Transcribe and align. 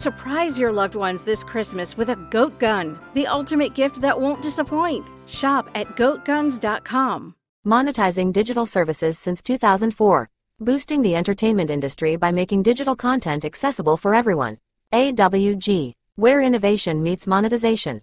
Surprise 0.00 0.58
your 0.58 0.72
loved 0.72 0.94
ones 0.94 1.22
this 1.22 1.44
Christmas 1.44 1.94
with 1.94 2.08
a 2.08 2.16
goat 2.16 2.58
gun, 2.58 2.98
the 3.12 3.26
ultimate 3.26 3.74
gift 3.74 4.00
that 4.00 4.18
won't 4.18 4.40
disappoint. 4.40 5.06
Shop 5.26 5.68
at 5.74 5.86
goatguns.com. 5.88 7.34
Monetizing 7.66 8.32
digital 8.32 8.64
services 8.64 9.18
since 9.18 9.42
2004. 9.42 10.30
Boosting 10.58 11.02
the 11.02 11.14
entertainment 11.14 11.68
industry 11.68 12.16
by 12.16 12.32
making 12.32 12.62
digital 12.62 12.96
content 12.96 13.44
accessible 13.44 13.98
for 13.98 14.14
everyone. 14.14 14.56
AWG. 14.94 15.92
Where 16.14 16.40
innovation 16.40 17.02
meets 17.02 17.26
monetization. 17.26 18.00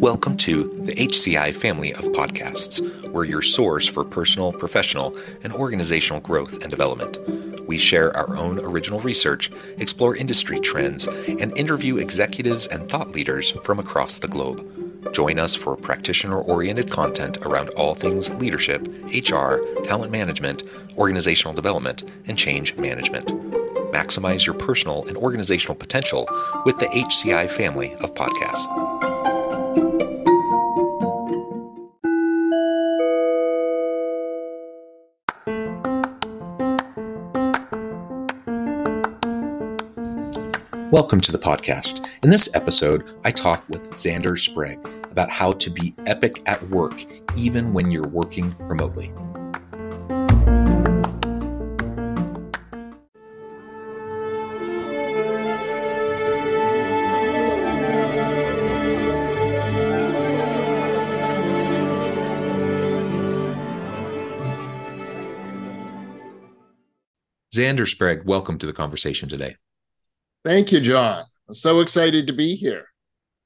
Welcome 0.00 0.36
to 0.38 0.64
the 0.82 0.96
HCI 0.96 1.54
family 1.54 1.94
of 1.94 2.06
podcasts. 2.06 2.80
We're 3.12 3.24
your 3.24 3.42
source 3.42 3.86
for 3.86 4.02
personal, 4.02 4.52
professional, 4.52 5.16
and 5.44 5.52
organizational 5.52 6.20
growth 6.20 6.60
and 6.62 6.70
development. 6.72 7.53
We 7.74 7.78
share 7.78 8.16
our 8.16 8.36
own 8.36 8.60
original 8.60 9.00
research, 9.00 9.50
explore 9.78 10.14
industry 10.14 10.60
trends, 10.60 11.08
and 11.08 11.58
interview 11.58 11.96
executives 11.96 12.68
and 12.68 12.88
thought 12.88 13.10
leaders 13.10 13.50
from 13.64 13.80
across 13.80 14.20
the 14.20 14.28
globe. 14.28 15.12
Join 15.12 15.40
us 15.40 15.56
for 15.56 15.76
practitioner 15.76 16.40
oriented 16.40 16.88
content 16.88 17.38
around 17.38 17.70
all 17.70 17.96
things 17.96 18.30
leadership, 18.34 18.86
HR, 19.06 19.56
talent 19.82 20.12
management, 20.12 20.62
organizational 20.96 21.52
development, 21.52 22.08
and 22.28 22.38
change 22.38 22.76
management. 22.76 23.26
Maximize 23.90 24.46
your 24.46 24.54
personal 24.54 25.04
and 25.08 25.16
organizational 25.16 25.74
potential 25.74 26.28
with 26.64 26.78
the 26.78 26.86
HCI 26.86 27.50
family 27.50 27.94
of 27.94 28.14
podcasts. 28.14 28.93
Welcome 40.94 41.20
to 41.22 41.32
the 41.32 41.40
podcast. 41.40 42.08
In 42.22 42.30
this 42.30 42.54
episode, 42.54 43.18
I 43.24 43.32
talk 43.32 43.68
with 43.68 43.82
Zander 43.94 44.38
Sprague 44.38 44.78
about 45.10 45.28
how 45.28 45.50
to 45.50 45.68
be 45.68 45.92
epic 46.06 46.40
at 46.46 46.62
work, 46.70 47.04
even 47.36 47.72
when 47.72 47.90
you're 47.90 48.06
working 48.06 48.54
remotely. 48.60 49.08
Zander 67.52 67.88
Sprague, 67.88 68.24
welcome 68.24 68.58
to 68.58 68.66
the 68.66 68.72
conversation 68.72 69.28
today. 69.28 69.56
Thank 70.44 70.72
you, 70.72 70.80
John. 70.80 71.24
I'm 71.48 71.54
so 71.54 71.80
excited 71.80 72.26
to 72.26 72.34
be 72.34 72.54
here. 72.54 72.88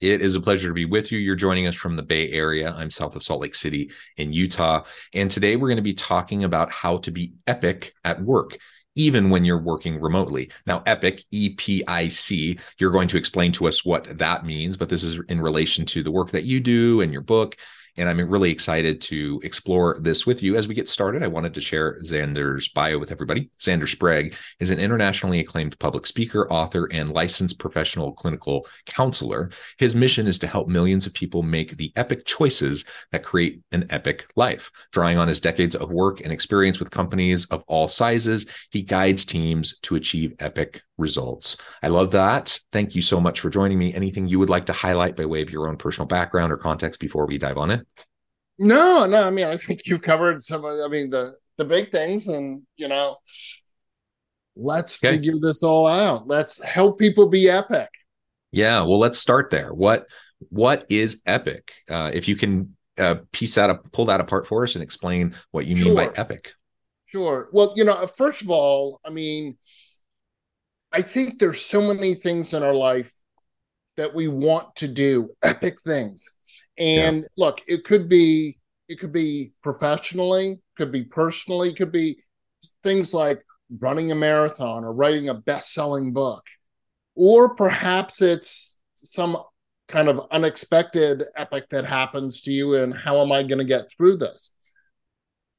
It 0.01 0.21
is 0.21 0.35
a 0.35 0.41
pleasure 0.41 0.67
to 0.67 0.75
be 0.75 0.85
with 0.85 1.13
you. 1.13 1.19
You're 1.19 1.37
joining 1.37 1.69
us 1.69 1.77
from 1.77 1.95
the 1.95 2.03
Bay 2.03 2.31
Area. 2.33 2.75
I'm 2.77 2.91
south 2.91 3.15
of 3.15 3.23
Salt 3.23 3.41
Lake 3.41 3.55
City 3.55 3.93
in 4.17 4.33
Utah. 4.33 4.83
And 5.15 5.31
today 5.31 5.55
we're 5.55 5.69
going 5.69 5.77
to 5.77 5.83
be 5.83 5.95
talking 5.95 6.43
about 6.43 6.73
how 6.73 6.99
to 6.99 7.13
be 7.13 7.35
epic 7.47 7.95
at 8.05 8.21
work, 8.21 8.59
even 8.97 9.31
when 9.31 9.45
you're 9.45 9.63
working 9.63 10.01
remotely. 10.01 10.51
Now, 10.67 10.83
EPIC, 10.87 11.23
E 11.31 11.51
P 11.51 11.85
I 11.87 12.09
C, 12.09 12.59
you're 12.79 12.91
going 12.91 13.09
to 13.09 13.17
explain 13.17 13.53
to 13.53 13.69
us 13.69 13.85
what 13.85 14.19
that 14.19 14.45
means, 14.45 14.77
but 14.77 14.89
this 14.89 15.05
is 15.05 15.21
in 15.29 15.41
relation 15.41 15.85
to 15.87 16.03
the 16.03 16.11
work 16.11 16.31
that 16.31 16.45
you 16.45 16.59
do 16.59 17.01
and 17.01 17.13
your 17.13 17.23
book 17.23 17.57
and 17.99 18.09
I'm 18.09 18.21
really 18.29 18.51
excited 18.51 19.01
to 19.03 19.41
explore 19.43 19.99
this 20.01 20.27
with 20.27 20.43
you. 20.43 20.57
As 20.57 20.69
we 20.69 20.75
get 20.75 20.89
started, 20.89 21.23
I 21.23 21.29
wanted 21.29 21.55
to 21.55 21.61
share 21.61 22.01
Zander's 22.03 22.69
bio 22.69 22.99
with 22.99 23.11
everybody. 23.11 23.51
Zander 23.59 23.89
Sprague 23.89 24.35
is 24.61 24.71
an 24.71 24.79
internationally 24.79 25.41
acclaimed 25.41 25.79
public 25.79 26.07
speaker, 26.07 26.51
author, 26.51 26.89
and 26.93 27.13
licensed 27.13 27.59
professional 27.59 28.13
clinical 28.13 28.67
counselor. 28.87 29.51
His 29.79 29.95
mission 29.95 30.27
is 30.27 30.39
to 30.39 30.47
help 30.47 30.69
millions 30.69 31.07
of 31.07 31.15
people 31.15 31.43
make 31.43 31.77
the 31.77 31.93
epic 31.97 32.25
choices 32.25 32.85
that 33.13 33.25
create 33.25 33.61
an 33.73 33.87
epic 33.91 34.31
life. 34.37 34.71
Drawing 34.93 35.19
on 35.19 35.29
his 35.29 35.41
decades 35.41 35.75
of 35.75 35.91
work 35.91 36.21
and 36.21 36.33
experience 36.33 36.79
with 36.79 36.91
companies 36.91 37.47
of 37.47 37.65
all 37.67 37.89
sizes, 37.89 38.47
he 38.71 38.83
guides 38.83 39.25
teams 39.25 39.79
to 39.81 39.97
achieve 39.97 40.35
epic 40.39 40.83
results. 40.99 41.57
I 41.83 41.89
love 41.89 42.11
that. 42.11 42.61
Thank 42.73 42.95
you 42.95 43.03
so 43.03 43.21
much 43.21 43.41
for 43.41 43.49
joining 43.49 43.79
me. 43.79 43.95
Anything 43.95 44.29
you 44.29 44.39
would 44.39 44.51
like 44.51 44.67
to 44.67 44.73
highlight 44.73 45.17
by 45.17 45.25
way 45.25 45.41
of 45.41 45.51
your 45.51 45.69
own 45.69 45.77
personal 45.77 46.07
background 46.07 46.53
or 46.53 46.57
context 46.57 47.01
before 47.01 47.27
we 47.27 47.39
dive 47.39 47.57
on 47.57 47.71
it? 47.71 47.87
No, 48.59 49.07
no. 49.07 49.25
I 49.25 49.31
mean, 49.31 49.47
I 49.47 49.57
think 49.57 49.87
you 49.87 49.99
covered 49.99 50.43
some 50.43 50.65
of. 50.65 50.79
I 50.85 50.89
mean, 50.89 51.11
the 51.11 51.37
the 51.57 51.65
big 51.65 51.93
things, 51.93 52.27
and 52.27 52.63
you 52.77 52.89
know, 52.89 53.17
let's 54.57 54.99
okay. 55.03 55.17
figure 55.17 55.39
this 55.41 55.63
all 55.63 55.87
out. 55.87 56.27
Let's 56.27 56.63
help 56.63 56.99
people 56.99 57.29
be 57.29 57.49
epic. 57.49 57.89
Yeah. 58.51 58.81
Well, 58.83 58.99
let's 58.99 59.19
start 59.19 59.51
there. 59.51 59.73
What 59.73 60.07
what 60.51 60.87
is 60.89 61.23
epic? 61.25 61.73
Uh, 61.89 62.11
if 62.13 62.27
you 62.27 62.35
can 62.35 62.77
uh, 62.99 63.17
piece 63.33 63.55
that 63.55 63.71
pull 63.93 64.07
that 64.07 64.21
apart 64.21 64.47
for 64.47 64.65
us, 64.65 64.75
and 64.75 64.83
explain 64.83 65.35
what 65.53 65.67
you 65.67 65.77
mean 65.77 65.95
by 65.95 66.11
epic. 66.17 66.53
Sure. 67.07 67.49
Well, 67.53 67.73
you 67.77 67.85
know, 67.85 68.07
first 68.07 68.43
of 68.43 68.51
all, 68.51 69.01
I 69.05 69.11
mean, 69.11 69.57
I 70.93 71.03
think 71.03 71.39
there's 71.39 71.65
so 71.65 71.81
many 71.83 72.15
things 72.15 72.55
in 72.55 72.63
our 72.63 72.75
life 72.75 73.13
that 73.97 74.15
we 74.15 74.29
want 74.29 74.77
to 74.77 74.89
do, 74.89 75.31
epic 75.43 75.81
things. 75.83 76.35
And 76.79 77.19
yeah. 77.19 77.29
look, 77.37 77.61
it 77.67 77.85
could 77.85 78.09
be 78.09 78.59
it 78.89 78.99
could 78.99 79.13
be 79.13 79.53
professionally, 79.63 80.61
could 80.77 80.91
be 80.91 81.05
personally, 81.05 81.75
could 81.75 81.93
be 81.93 82.23
things 82.83 83.13
like 83.13 83.45
running 83.79 84.11
a 84.11 84.15
marathon 84.15 84.83
or 84.83 84.95
writing 84.95 85.29
a 85.29 85.35
best-selling 85.35 86.15
book. 86.15 86.47
Or 87.15 87.55
perhaps 87.55 88.23
it's 88.23 88.79
some 88.97 89.37
kind 89.89 90.09
of 90.09 90.21
unexpected 90.31 91.25
epic 91.37 91.69
that 91.71 91.85
happens 91.85 92.41
to 92.43 92.51
you 92.51 92.75
and 92.77 92.95
how 92.95 93.21
am 93.21 93.31
I 93.31 93.43
going 93.43 93.59
to 93.59 93.65
get 93.65 93.91
through 93.97 94.19
this? 94.19 94.53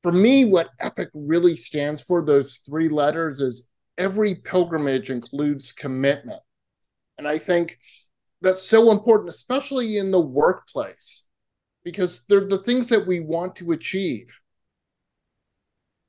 For 0.01 0.11
me, 0.11 0.45
what 0.45 0.69
epic 0.79 1.09
really 1.13 1.55
stands 1.55 2.01
for, 2.01 2.23
those 2.23 2.61
three 2.65 2.89
letters, 2.89 3.41
is 3.41 3.67
every 3.99 4.33
pilgrimage 4.33 5.11
includes 5.11 5.73
commitment. 5.73 6.41
And 7.17 7.27
I 7.27 7.37
think 7.37 7.77
that's 8.41 8.63
so 8.63 8.91
important, 8.91 9.29
especially 9.29 9.97
in 9.97 10.09
the 10.09 10.21
workplace, 10.21 11.25
because 11.83 12.23
they're 12.29 12.47
the 12.47 12.63
things 12.63 12.89
that 12.89 13.05
we 13.05 13.19
want 13.19 13.57
to 13.57 13.73
achieve. 13.73 14.39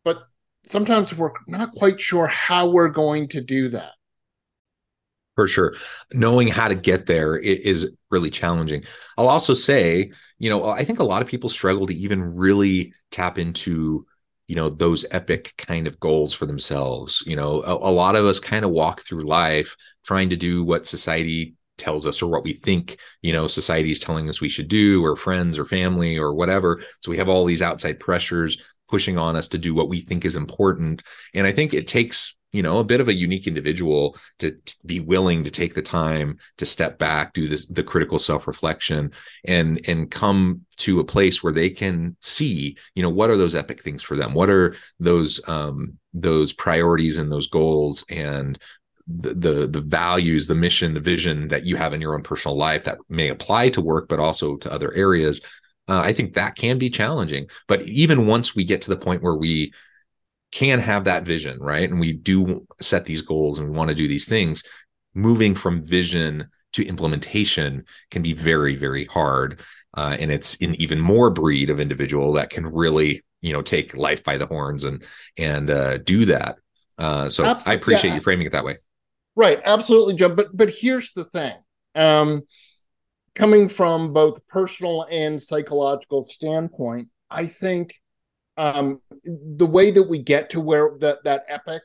But 0.05 0.23
sometimes 0.65 1.12
we're 1.12 1.33
not 1.49 1.75
quite 1.75 2.01
sure 2.01 2.28
how 2.28 2.71
we're 2.71 2.89
going 2.89 3.28
to 3.31 3.41
do 3.41 3.69
that. 3.71 3.93
For 5.34 5.49
sure. 5.49 5.75
Knowing 6.12 6.49
how 6.49 6.69
to 6.69 6.75
get 6.75 7.07
there 7.07 7.37
is 7.37 7.91
really 8.11 8.31
challenging. 8.31 8.84
I'll 9.17 9.28
also 9.28 9.55
say, 9.55 10.12
you 10.39 10.51
know, 10.51 10.65
I 10.65 10.84
think 10.84 10.99
a 10.99 11.05
lot 11.05 11.22
of 11.22 11.28
people 11.28 11.49
struggle 11.49 11.87
to 11.87 11.95
even 11.95 12.34
really 12.34 12.93
tap 13.11 13.39
into 13.39 14.07
you 14.50 14.56
know 14.56 14.69
those 14.69 15.06
epic 15.12 15.55
kind 15.56 15.87
of 15.87 16.00
goals 16.00 16.34
for 16.34 16.44
themselves 16.44 17.22
you 17.25 17.37
know? 17.37 17.62
A, 17.62 17.72
a 17.72 17.93
lot 18.03 18.16
of 18.16 18.27
us 18.27 18.41
kind 18.41 18.65
of 18.65 18.72
walk 18.72 19.03
through 19.03 19.25
life 19.25 19.77
trying 20.05 20.28
to 20.31 20.37
do 20.37 20.65
what 20.65 20.87
society 20.87 21.55
tells 21.78 22.05
us 22.05 22.21
or 22.21 22.28
what 22.28 22.42
we 22.42 22.53
think 22.53 22.98
you 23.22 23.33
know 23.33 23.47
society 23.47 23.92
is 23.92 24.01
telling 24.01 24.28
us 24.28 24.41
we 24.41 24.48
should 24.48 24.66
do 24.66 25.04
or 25.04 25.15
friends 25.15 25.57
or 25.57 25.65
family 25.65 26.19
or 26.19 26.34
whatever. 26.34 26.83
So 27.01 27.13
we 27.13 27.16
have 27.19 27.28
all 27.28 27.45
these 27.45 27.63
outside 27.63 28.01
pressures 28.01 28.60
pushing 28.89 29.16
on 29.16 29.36
us 29.36 29.47
to 29.48 29.59
do 29.59 29.72
what 29.72 29.89
we 29.89 30.01
think 30.01 30.24
is 30.24 30.34
important. 30.34 31.04
And 31.33 31.47
i 31.47 31.53
think 31.53 31.72
it 31.72 31.86
takes 31.86 32.34
you 32.52 32.62
know 32.62 32.78
a 32.78 32.84
bit 32.84 33.00
of 33.00 33.08
a 33.08 33.14
unique 33.14 33.47
individual 33.47 34.16
to, 34.38 34.50
to 34.50 34.76
be 34.86 35.00
willing 35.00 35.44
to 35.44 35.50
take 35.50 35.74
the 35.74 35.82
time 35.82 36.36
to 36.58 36.66
step 36.66 36.98
back 36.98 37.32
do 37.32 37.48
this 37.48 37.66
the 37.66 37.82
critical 37.82 38.18
self-reflection 38.18 39.10
and 39.44 39.80
and 39.88 40.10
come 40.10 40.64
to 40.80 40.98
a 40.98 41.04
place 41.04 41.42
where 41.42 41.52
they 41.52 41.68
can 41.68 42.16
see 42.20 42.76
you 42.94 43.02
know 43.02 43.10
what 43.10 43.30
are 43.30 43.36
those 43.36 43.54
epic 43.54 43.82
things 43.82 44.02
for 44.02 44.16
them? 44.16 44.34
What 44.34 44.50
are 44.50 44.74
those 44.98 45.41
um 45.48 45.98
those 46.14 46.52
priorities 46.52 47.18
and 47.18 47.30
those 47.30 47.48
goals 47.48 48.04
and 48.08 48.58
the, 49.06 49.34
the 49.34 49.66
the 49.66 49.80
values 49.80 50.47
the 50.47 50.54
mission 50.54 50.94
the 50.94 51.00
vision 51.00 51.48
that 51.48 51.66
you 51.66 51.76
have 51.76 51.92
in 51.92 52.00
your 52.00 52.14
own 52.14 52.22
personal 52.22 52.56
life 52.56 52.84
that 52.84 52.98
may 53.08 53.28
apply 53.28 53.68
to 53.70 53.80
work 53.80 54.08
but 54.08 54.20
also 54.20 54.56
to 54.56 54.72
other 54.72 54.92
areas? 54.94 55.41
Uh, 55.88 56.00
i 56.04 56.12
think 56.12 56.34
that 56.34 56.56
can 56.56 56.78
be 56.78 56.88
challenging. 56.88 57.47
But 57.68 57.82
even 57.82 58.26
once 58.26 58.54
we 58.54 58.64
get 58.64 58.82
to 58.82 58.91
the 58.91 58.97
point 58.97 59.22
where 59.22 59.34
we 59.34 59.72
can 60.52 60.78
have 60.80 61.04
that 61.04 61.24
vision, 61.24 61.58
right? 61.60 61.88
And 61.88 62.00
we 62.00 62.12
do 62.12 62.66
set 62.80 63.04
these 63.06 63.22
goals 63.22 63.58
and 63.58 63.70
we 63.70 63.76
want 63.76 63.88
to 63.91 63.94
do 63.94 64.08
these 64.08 64.28
things. 64.28 64.62
moving 65.14 65.54
from 65.54 65.84
vision 65.86 66.47
to 66.72 66.86
implementation 66.86 67.84
can 68.10 68.22
be 68.22 68.32
very 68.32 68.76
very 68.76 69.04
hard 69.06 69.60
uh, 69.94 70.16
and 70.20 70.30
it's 70.30 70.56
an 70.60 70.74
even 70.76 71.00
more 71.00 71.30
breed 71.30 71.68
of 71.68 71.80
individual 71.80 72.32
that 72.32 72.50
can 72.50 72.66
really 72.66 73.22
you 73.41 73.52
know 73.52 73.62
take 73.62 73.97
life 73.97 74.22
by 74.22 74.38
the 74.38 74.47
horns 74.47 74.84
and 74.84 75.02
and 75.36 75.70
uh, 75.70 75.98
do 75.98 76.24
that 76.24 76.56
uh, 76.98 77.28
so 77.28 77.44
Absolutely. 77.44 77.72
i 77.72 77.74
appreciate 77.74 78.10
yeah. 78.10 78.14
you 78.16 78.20
framing 78.20 78.47
it 78.47 78.52
that 78.52 78.64
way 78.64 78.76
right 79.34 79.60
absolutely 79.64 80.14
joe 80.14 80.28
but 80.28 80.56
but 80.56 80.70
here's 80.70 81.12
the 81.12 81.24
thing 81.24 81.54
um 81.97 82.42
coming 83.34 83.68
from 83.68 84.12
both 84.12 84.47
personal 84.48 85.06
and 85.10 85.41
psychological 85.42 86.24
standpoint 86.24 87.08
i 87.30 87.47
think 87.47 87.99
um 88.60 89.01
the 89.24 89.66
way 89.66 89.91
that 89.91 90.03
we 90.03 90.18
get 90.18 90.51
to 90.51 90.60
where 90.60 90.91
that 90.98 91.24
that 91.24 91.45
epic 91.48 91.83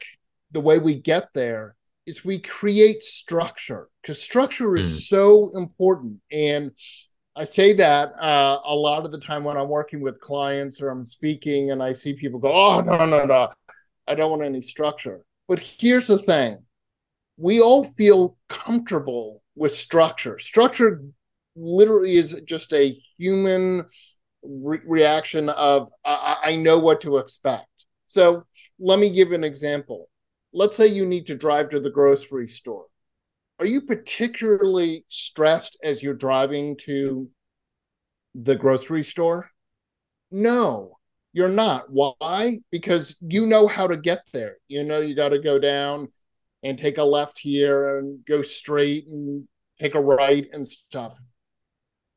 the 0.51 0.59
way 0.59 0.77
we 0.77 0.95
get 0.95 1.29
there 1.33 1.75
is 2.05 2.25
we 2.25 2.37
create 2.37 3.01
structure 3.01 3.87
because 4.01 4.21
structure 4.21 4.75
is 4.75 4.97
mm. 4.97 5.01
so 5.07 5.51
important. 5.55 6.19
And 6.31 6.71
i 7.35 7.43
say 7.43 7.73
that 7.73 8.13
uh, 8.21 8.59
a 8.65 8.75
lot 8.75 9.05
of 9.05 9.11
the 9.11 9.19
time 9.19 9.43
when 9.43 9.57
i'm 9.57 9.67
working 9.67 10.01
with 10.01 10.21
clients 10.21 10.81
or 10.81 10.89
i'm 10.89 11.05
speaking 11.05 11.71
and 11.71 11.83
i 11.83 11.91
see 11.91 12.13
people 12.13 12.39
go 12.39 12.49
oh 12.49 12.79
no 12.79 13.05
no 13.05 13.25
no 13.25 13.51
i 14.07 14.15
don't 14.15 14.31
want 14.31 14.43
any 14.43 14.61
structure. 14.61 15.21
But 15.47 15.59
here's 15.59 16.07
the 16.07 16.17
thing. 16.17 16.65
We 17.37 17.61
all 17.61 17.83
feel 17.83 18.37
comfortable 18.49 19.43
with 19.55 19.73
structure. 19.73 20.39
Structure 20.39 21.03
literally 21.55 22.15
is 22.15 22.41
just 22.45 22.73
a 22.73 22.97
human 23.17 23.85
re- 24.47 24.81
reaction 24.85 25.49
of 25.49 25.89
I-, 26.03 26.37
I 26.43 26.55
know 26.55 26.79
what 26.79 27.01
to 27.01 27.17
expect 27.17 27.67
so 28.07 28.45
let 28.79 28.99
me 28.99 29.09
give 29.09 29.31
an 29.31 29.43
example 29.43 30.09
let's 30.55 30.77
say 30.77 30.87
you 30.87 31.05
need 31.05 31.27
to 31.27 31.35
drive 31.35 31.69
to 31.69 31.79
the 31.81 31.91
grocery 31.91 32.47
store. 32.47 32.85
Are 33.59 33.65
you 33.65 33.81
particularly 33.81 35.05
stressed 35.09 35.77
as 35.83 36.01
you're 36.01 36.13
driving 36.13 36.77
to 36.85 37.29
the 38.33 38.55
grocery 38.55 39.03
store? 39.03 39.51
No, 40.31 40.97
you're 41.33 41.49
not. 41.49 41.91
Why? 41.91 42.59
Because 42.71 43.15
you 43.21 43.45
know 43.45 43.67
how 43.67 43.87
to 43.87 43.97
get 43.97 44.23
there. 44.33 44.55
You 44.67 44.83
know 44.83 45.01
you 45.01 45.13
got 45.13 45.29
to 45.29 45.39
go 45.39 45.59
down 45.59 46.07
and 46.63 46.77
take 46.77 46.97
a 46.97 47.03
left 47.03 47.39
here 47.39 47.97
and 47.97 48.25
go 48.25 48.41
straight 48.41 49.05
and 49.07 49.47
take 49.79 49.93
a 49.93 50.01
right 50.01 50.47
and 50.53 50.67
stuff. 50.67 51.17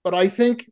But 0.04 0.14
I 0.14 0.28
think 0.28 0.70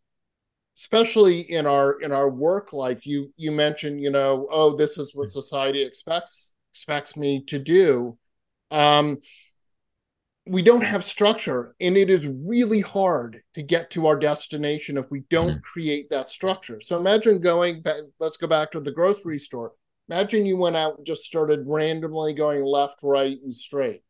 especially 0.77 1.41
in 1.41 1.67
our 1.67 2.01
in 2.01 2.13
our 2.13 2.29
work 2.29 2.73
life 2.73 3.07
you 3.07 3.33
you 3.37 3.51
mentioned 3.51 4.01
you 4.01 4.11
know 4.11 4.47
oh 4.51 4.77
this 4.77 4.99
is 4.99 5.15
what 5.15 5.31
society 5.31 5.83
expects 5.83 6.53
expects 6.77 7.17
me 7.17 7.43
to 7.47 7.59
do. 7.59 8.19
Um, 8.71 9.19
we 10.47 10.61
don't 10.61 10.85
have 10.85 11.05
structure, 11.05 11.75
and 11.81 11.97
it 11.97 12.11
is 12.11 12.27
really 12.27 12.81
hard 12.81 13.41
to 13.55 13.63
get 13.63 13.91
to 13.93 14.07
our 14.07 14.19
destination 14.19 14.99
if 14.99 15.11
we 15.11 15.23
don't 15.31 15.53
mm-hmm. 15.53 15.73
create 15.73 16.11
that 16.11 16.29
structure. 16.29 16.83
So 16.83 16.99
imagine 16.99 17.41
going 17.41 17.81
back, 17.81 18.03
let's 18.21 18.37
go 18.37 18.47
back 18.47 18.73
to 18.73 18.81
the 18.81 18.93
grocery 18.93 19.39
store. 19.39 19.73
Imagine 20.11 20.45
you 20.45 20.59
went 20.59 20.77
out 20.77 20.99
and 20.99 21.07
just 21.07 21.25
started 21.25 21.65
randomly 21.67 22.35
going 22.35 22.63
left, 22.63 23.01
right, 23.03 23.39
and 23.43 23.57
straight. 23.57 24.03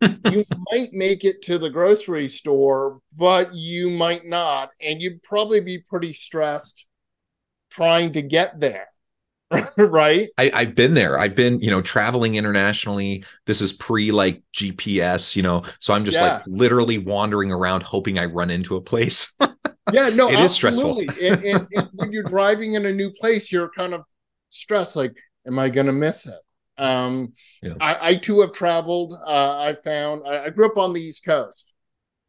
you 0.32 0.44
might 0.70 0.92
make 0.92 1.24
it 1.24 1.42
to 1.42 1.58
the 1.58 1.70
grocery 1.70 2.28
store, 2.28 3.00
but 3.16 3.54
you 3.54 3.90
might 3.90 4.26
not. 4.26 4.70
And 4.80 5.00
you'd 5.02 5.22
probably 5.22 5.60
be 5.60 5.78
pretty 5.78 6.12
stressed 6.12 6.86
trying 7.70 8.12
to 8.12 8.22
get 8.22 8.60
there. 8.60 8.88
right 9.78 10.28
I, 10.36 10.50
i've 10.52 10.74
been 10.74 10.92
there 10.92 11.18
i've 11.18 11.34
been 11.34 11.58
you 11.62 11.70
know 11.70 11.80
traveling 11.80 12.34
internationally 12.34 13.24
this 13.46 13.62
is 13.62 13.72
pre 13.72 14.12
like 14.12 14.42
gps 14.54 15.34
you 15.34 15.42
know 15.42 15.62
so 15.78 15.94
i'm 15.94 16.04
just 16.04 16.18
yeah. 16.18 16.34
like 16.34 16.42
literally 16.46 16.98
wandering 16.98 17.50
around 17.50 17.82
hoping 17.82 18.18
i 18.18 18.26
run 18.26 18.50
into 18.50 18.76
a 18.76 18.80
place 18.82 19.32
yeah 19.40 20.10
no 20.10 20.28
it 20.28 20.34
absolutely. 20.36 20.44
is 20.44 20.52
stressful 20.52 20.98
and, 21.00 21.44
and, 21.44 21.66
and 21.72 21.88
when 21.94 22.12
you're 22.12 22.24
driving 22.24 22.74
in 22.74 22.84
a 22.84 22.92
new 22.92 23.10
place 23.10 23.50
you're 23.50 23.70
kind 23.70 23.94
of 23.94 24.02
stressed 24.50 24.96
like 24.96 25.16
am 25.46 25.58
i 25.58 25.70
gonna 25.70 25.94
miss 25.94 26.26
it 26.26 26.40
um 26.78 27.32
yeah. 27.62 27.74
I, 27.80 28.10
I 28.10 28.16
too 28.16 28.40
have 28.40 28.52
traveled 28.52 29.12
uh 29.12 29.58
i 29.58 29.76
found 29.84 30.22
I, 30.26 30.44
I 30.44 30.50
grew 30.50 30.66
up 30.66 30.78
on 30.78 30.92
the 30.92 31.00
east 31.00 31.24
coast 31.24 31.72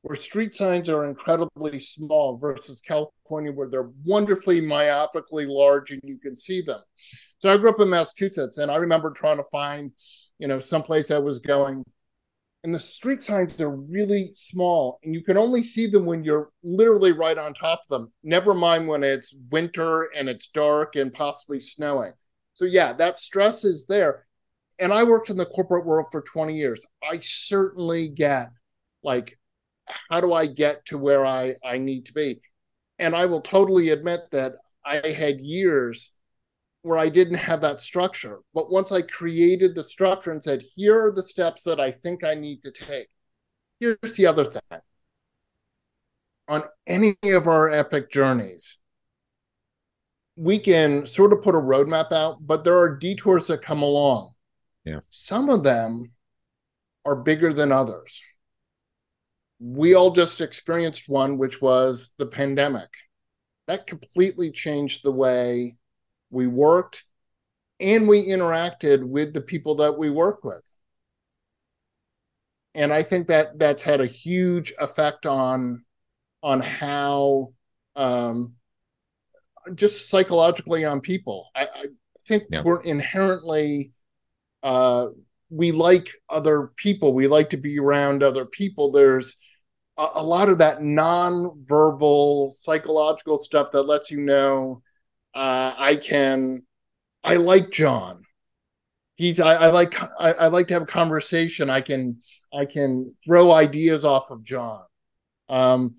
where 0.01 0.15
street 0.15 0.55
signs 0.55 0.89
are 0.89 1.05
incredibly 1.05 1.79
small 1.79 2.37
versus 2.37 2.81
California, 2.81 3.51
where 3.51 3.69
they're 3.69 3.91
wonderfully 4.05 4.61
myopically 4.61 5.47
large 5.47 5.91
and 5.91 6.01
you 6.03 6.17
can 6.17 6.35
see 6.35 6.61
them. 6.61 6.79
So 7.39 7.51
I 7.51 7.57
grew 7.57 7.69
up 7.69 7.79
in 7.79 7.89
Massachusetts, 7.89 8.57
and 8.57 8.71
I 8.71 8.77
remember 8.77 9.11
trying 9.11 9.37
to 9.37 9.45
find, 9.51 9.91
you 10.39 10.47
know, 10.47 10.59
someplace 10.59 11.11
I 11.11 11.19
was 11.19 11.39
going, 11.39 11.83
and 12.63 12.75
the 12.75 12.79
street 12.79 13.23
signs 13.23 13.59
are 13.61 13.69
really 13.69 14.31
small, 14.35 14.99
and 15.03 15.13
you 15.13 15.23
can 15.23 15.37
only 15.37 15.63
see 15.63 15.87
them 15.87 16.05
when 16.05 16.23
you're 16.23 16.49
literally 16.63 17.11
right 17.11 17.37
on 17.37 17.53
top 17.53 17.81
of 17.89 18.01
them. 18.01 18.13
Never 18.23 18.53
mind 18.53 18.87
when 18.87 19.03
it's 19.03 19.33
winter 19.51 20.09
and 20.15 20.27
it's 20.27 20.47
dark 20.47 20.95
and 20.95 21.13
possibly 21.13 21.59
snowing. 21.59 22.13
So 22.53 22.65
yeah, 22.65 22.91
that 22.93 23.17
stress 23.17 23.63
is 23.63 23.85
there. 23.85 24.25
And 24.79 24.93
I 24.93 25.03
worked 25.03 25.29
in 25.29 25.37
the 25.37 25.45
corporate 25.45 25.85
world 25.85 26.07
for 26.11 26.21
20 26.21 26.55
years. 26.55 26.79
I 27.03 27.19
certainly 27.21 28.07
get 28.07 28.51
like 29.03 29.37
how 30.09 30.21
do 30.21 30.33
I 30.33 30.45
get 30.45 30.85
to 30.85 30.97
where 30.97 31.25
I, 31.25 31.55
I 31.63 31.77
need 31.77 32.05
to 32.07 32.13
be? 32.13 32.41
And 32.97 33.15
I 33.15 33.25
will 33.25 33.41
totally 33.41 33.89
admit 33.89 34.21
that 34.31 34.55
I 34.85 35.09
had 35.09 35.39
years 35.39 36.11
where 36.81 36.97
I 36.97 37.09
didn't 37.09 37.35
have 37.35 37.61
that 37.61 37.81
structure. 37.81 38.39
But 38.53 38.71
once 38.71 38.91
I 38.91 39.01
created 39.01 39.75
the 39.75 39.83
structure 39.83 40.31
and 40.31 40.43
said, 40.43 40.63
here 40.75 41.05
are 41.05 41.11
the 41.11 41.23
steps 41.23 41.63
that 41.63 41.79
I 41.79 41.91
think 41.91 42.23
I 42.23 42.35
need 42.35 42.63
to 42.63 42.71
take, 42.71 43.07
here's 43.79 44.15
the 44.15 44.27
other 44.27 44.45
thing. 44.45 44.61
On 46.47 46.63
any 46.87 47.15
of 47.25 47.47
our 47.47 47.69
epic 47.69 48.11
journeys, 48.11 48.77
we 50.35 50.57
can 50.57 51.05
sort 51.05 51.33
of 51.33 51.43
put 51.43 51.53
a 51.53 51.59
roadmap 51.59 52.11
out, 52.11 52.37
but 52.39 52.63
there 52.63 52.77
are 52.77 52.97
detours 52.97 53.47
that 53.47 53.61
come 53.61 53.81
along. 53.81 54.31
Yeah. 54.85 54.99
Some 55.09 55.49
of 55.49 55.63
them 55.63 56.11
are 57.05 57.15
bigger 57.15 57.53
than 57.53 57.71
others 57.71 58.21
we 59.59 59.93
all 59.93 60.11
just 60.11 60.41
experienced 60.41 61.09
one, 61.09 61.37
which 61.37 61.61
was 61.61 62.13
the 62.17 62.25
pandemic. 62.25 62.89
That 63.67 63.87
completely 63.87 64.51
changed 64.51 65.03
the 65.03 65.11
way 65.11 65.75
we 66.31 66.47
worked 66.47 67.03
and 67.79 68.07
we 68.07 68.27
interacted 68.27 69.03
with 69.03 69.33
the 69.33 69.41
people 69.41 69.75
that 69.75 69.97
we 69.97 70.09
work 70.09 70.43
with. 70.43 70.63
And 72.73 72.93
I 72.93 73.03
think 73.03 73.27
that 73.27 73.59
that's 73.59 73.83
had 73.83 73.99
a 73.99 74.05
huge 74.05 74.73
effect 74.79 75.25
on 75.25 75.83
on 76.41 76.61
how 76.61 77.51
um, 77.97 78.55
just 79.75 80.09
psychologically 80.09 80.85
on 80.85 81.01
people. 81.01 81.49
I, 81.53 81.63
I 81.63 81.85
think 82.27 82.43
yeah. 82.49 82.63
we're 82.63 82.81
inherently 82.81 83.91
uh, 84.63 85.07
we 85.49 85.71
like 85.71 86.09
other 86.29 86.71
people. 86.75 87.13
We 87.13 87.27
like 87.27 87.51
to 87.51 87.57
be 87.57 87.79
around 87.79 88.23
other 88.23 88.45
people. 88.45 88.91
There's 88.91 89.35
a, 89.97 90.07
a 90.15 90.23
lot 90.23 90.49
of 90.49 90.59
that 90.59 90.81
non-verbal 90.81 92.51
psychological 92.51 93.37
stuff 93.37 93.71
that 93.73 93.83
lets 93.83 94.11
you 94.11 94.19
know 94.19 94.81
uh, 95.33 95.73
I 95.77 95.95
can 95.95 96.63
I 97.23 97.35
like 97.35 97.69
John. 97.71 98.23
He's 99.15 99.39
I, 99.39 99.55
I 99.55 99.67
like 99.67 100.01
I, 100.19 100.31
I, 100.31 100.47
like 100.47 100.67
to 100.67 100.75
have 100.75 100.83
a 100.83 100.87
conversation. 100.87 101.69
I 101.69 101.81
can 101.81 102.21
I 102.57 102.65
can 102.65 103.15
throw 103.25 103.51
ideas 103.51 104.05
off 104.05 104.31
of 104.31 104.43
John. 104.43 104.83
Um, 105.49 105.95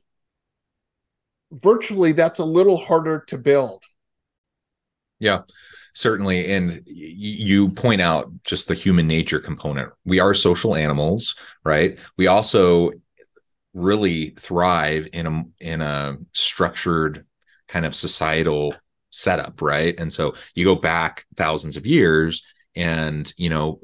virtually, 1.52 2.12
that's 2.12 2.38
a 2.38 2.45
little 2.45 2.79
harder 2.79 3.25
to 3.29 3.37
build. 3.37 3.85
Yeah, 5.19 5.43
certainly. 5.94 6.52
And 6.52 6.82
you 6.87 7.68
point 7.70 8.00
out 8.00 8.30
just 8.44 8.68
the 8.68 8.75
human 8.75 9.06
nature 9.06 9.40
component. 9.40 9.92
We 10.04 10.20
are 10.20 10.35
social 10.35 10.75
animals, 10.75 11.35
right? 11.64 11.99
We 12.16 12.26
also 12.26 12.90
really 13.75 14.30
thrive 14.30 15.09
in 15.12 15.26
a 15.26 15.44
in 15.61 15.80
a 15.80 16.18
structured 16.32 17.25
kind 17.68 17.87
of 17.87 17.94
societal 17.94 18.75
setup 19.11 19.62
right 19.62 19.99
and 19.99 20.12
so 20.12 20.35
you 20.54 20.64
go 20.64 20.75
back 20.75 21.25
thousands 21.37 21.76
of 21.76 21.87
years 21.87 22.42
and 22.75 23.32
you 23.37 23.49
know 23.49 23.80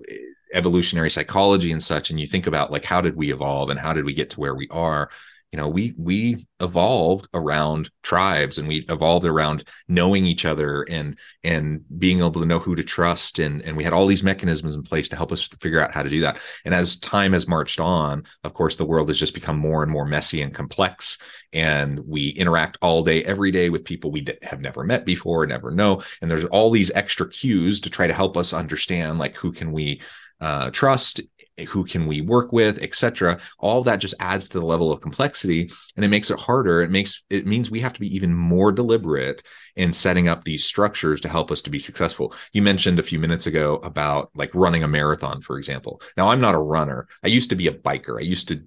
evolutionary 0.54 1.10
psychology 1.10 1.70
and 1.70 1.82
such 1.82 2.10
and 2.10 2.18
you 2.18 2.26
think 2.26 2.46
about 2.46 2.72
like 2.72 2.84
how 2.84 3.00
did 3.00 3.16
we 3.16 3.32
evolve 3.32 3.70
and 3.70 3.78
how 3.78 3.92
did 3.92 4.04
we 4.04 4.12
get 4.12 4.30
to 4.30 4.40
where 4.40 4.54
we 4.54 4.68
are 4.70 5.10
you 5.56 5.62
know 5.62 5.70
we 5.70 5.94
we 5.96 6.44
evolved 6.60 7.28
around 7.32 7.88
tribes 8.02 8.58
and 8.58 8.68
we 8.68 8.84
evolved 8.90 9.24
around 9.24 9.64
knowing 9.88 10.26
each 10.26 10.44
other 10.44 10.82
and 10.82 11.16
and 11.44 11.82
being 11.98 12.18
able 12.18 12.32
to 12.32 12.44
know 12.44 12.58
who 12.58 12.74
to 12.74 12.84
trust. 12.84 13.38
And 13.38 13.62
and 13.62 13.74
we 13.74 13.82
had 13.82 13.94
all 13.94 14.06
these 14.06 14.22
mechanisms 14.22 14.74
in 14.74 14.82
place 14.82 15.08
to 15.08 15.16
help 15.16 15.32
us 15.32 15.48
figure 15.62 15.80
out 15.80 15.94
how 15.94 16.02
to 16.02 16.10
do 16.10 16.20
that. 16.20 16.36
And 16.66 16.74
as 16.74 16.98
time 16.98 17.32
has 17.32 17.48
marched 17.48 17.80
on 17.80 18.24
of 18.44 18.52
course 18.52 18.76
the 18.76 18.84
world 18.84 19.08
has 19.08 19.18
just 19.18 19.32
become 19.32 19.56
more 19.56 19.82
and 19.82 19.90
more 19.90 20.04
messy 20.04 20.42
and 20.42 20.52
complex. 20.54 21.16
And 21.54 22.00
we 22.00 22.28
interact 22.30 22.76
all 22.82 23.02
day 23.02 23.24
every 23.24 23.50
day 23.50 23.70
with 23.70 23.82
people 23.82 24.10
we 24.10 24.26
have 24.42 24.60
never 24.60 24.84
met 24.84 25.06
before 25.06 25.46
never 25.46 25.70
know. 25.70 26.02
And 26.20 26.30
there's 26.30 26.44
all 26.46 26.70
these 26.70 26.90
extra 26.90 27.30
cues 27.30 27.80
to 27.80 27.88
try 27.88 28.06
to 28.06 28.12
help 28.12 28.36
us 28.36 28.52
understand 28.52 29.18
like 29.18 29.34
who 29.34 29.52
can 29.52 29.72
we 29.72 30.02
uh, 30.38 30.70
trust 30.70 31.22
who 31.68 31.84
can 31.84 32.06
we 32.06 32.20
work 32.20 32.52
with 32.52 32.82
etc 32.82 33.38
all 33.58 33.82
that 33.82 33.96
just 33.96 34.14
adds 34.20 34.48
to 34.48 34.60
the 34.60 34.66
level 34.66 34.92
of 34.92 35.00
complexity 35.00 35.70
and 35.96 36.04
it 36.04 36.08
makes 36.08 36.30
it 36.30 36.38
harder. 36.38 36.82
It 36.82 36.90
makes 36.90 37.22
it 37.30 37.46
means 37.46 37.70
we 37.70 37.80
have 37.80 37.92
to 37.94 38.00
be 38.00 38.14
even 38.14 38.34
more 38.34 38.72
deliberate 38.72 39.42
in 39.76 39.92
setting 39.92 40.28
up 40.28 40.44
these 40.44 40.64
structures 40.64 41.20
to 41.22 41.28
help 41.28 41.50
us 41.50 41.62
to 41.62 41.70
be 41.70 41.78
successful. 41.78 42.34
You 42.52 42.62
mentioned 42.62 42.98
a 42.98 43.04
few 43.04 43.18
minutes 43.18 43.46
ago 43.46 43.76
about 43.82 44.30
like 44.34 44.50
running 44.54 44.82
a 44.82 44.88
marathon 44.88 45.40
for 45.40 45.58
example. 45.58 46.00
Now 46.16 46.28
i'm 46.28 46.40
not 46.40 46.54
a 46.54 46.58
runner. 46.58 47.08
I 47.22 47.28
used 47.28 47.50
to 47.50 47.56
be 47.56 47.68
a 47.68 47.72
biker. 47.72 48.18
I 48.18 48.22
used 48.22 48.48
to 48.48 48.62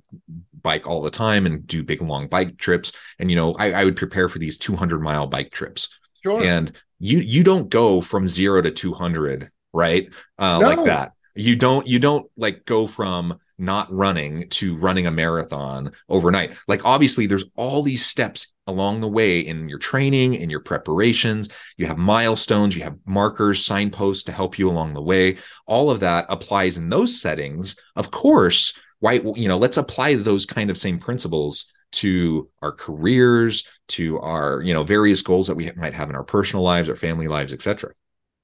bike 0.62 0.88
all 0.88 1.02
the 1.02 1.12
time 1.12 1.46
and 1.46 1.66
do 1.66 1.84
big 1.84 2.02
long 2.02 2.28
bike 2.28 2.58
trips. 2.58 2.92
And 3.20 3.30
you 3.30 3.36
know 3.36 3.54
i, 3.60 3.74
I 3.74 3.86
would 3.86 3.96
prepare 3.96 4.30
for 4.30 4.40
these 4.40 4.58
200 4.58 5.02
mile 5.02 5.28
bike 5.28 5.52
trips. 5.52 5.90
Sure. 6.22 6.44
and 6.44 6.74
you 7.00 7.20
you 7.20 7.44
don't 7.46 7.70
go 7.70 8.02
from 8.02 8.28
zero 8.28 8.62
to 8.62 8.72
200 8.72 9.50
right? 9.72 10.10
Uh, 10.38 10.60
no. 10.60 10.68
like 10.68 10.84
that 10.86 11.14
you 11.36 11.56
don't 11.56 11.88
you 11.88 12.00
don't 12.00 12.30
like 12.38 12.66
go 12.66 12.88
from 12.88 13.40
not 13.58 13.92
running 13.92 14.48
to 14.50 14.78
running 14.78 15.06
a 15.06 15.12
marathon 15.12 15.92
overnight. 16.08 16.56
Like 16.68 16.86
obviously 16.86 17.28
there's 17.28 17.44
all 17.56 17.84
these 17.84 18.06
steps 18.06 18.48
along 18.68 19.02
the 19.02 19.08
way 19.08 19.40
in 19.42 19.68
your 19.68 19.80
training 19.80 20.36
in 20.36 20.50
your 20.50 20.62
preparations. 20.62 21.50
You 21.78 21.86
have 21.88 21.98
milestones 21.98 22.76
you 22.76 22.84
have 22.84 22.98
markers 23.06 23.66
signposts 23.66 24.24
to 24.26 24.32
help 24.32 24.58
you 24.58 24.70
along 24.70 24.94
the 24.94 25.02
way. 25.02 25.38
All 25.66 25.92
of 25.92 26.00
that 26.00 26.26
applies 26.30 26.78
in 26.78 26.90
those 26.90 27.20
settings. 27.20 27.76
Of 27.96 28.12
course 28.12 28.74
why 29.00 29.14
you 29.36 29.48
know 29.48 29.58
let's 29.58 29.78
apply 29.78 30.16
those 30.16 30.46
kind 30.46 30.70
of 30.70 30.78
same 30.78 31.00
principles 31.00 31.66
to 31.92 32.50
our 32.62 32.72
careers 32.72 33.68
to 33.88 34.20
our 34.20 34.62
you 34.62 34.74
know 34.74 34.84
various 34.84 35.22
goals 35.22 35.48
that 35.48 35.56
we 35.56 35.72
might 35.76 35.96
have 35.96 36.10
in 36.10 36.16
our 36.16 36.24
personal 36.24 36.64
lives 36.64 36.90
our 36.90 36.96
family 36.96 37.28
lives 37.28 37.54
etc 37.54 37.92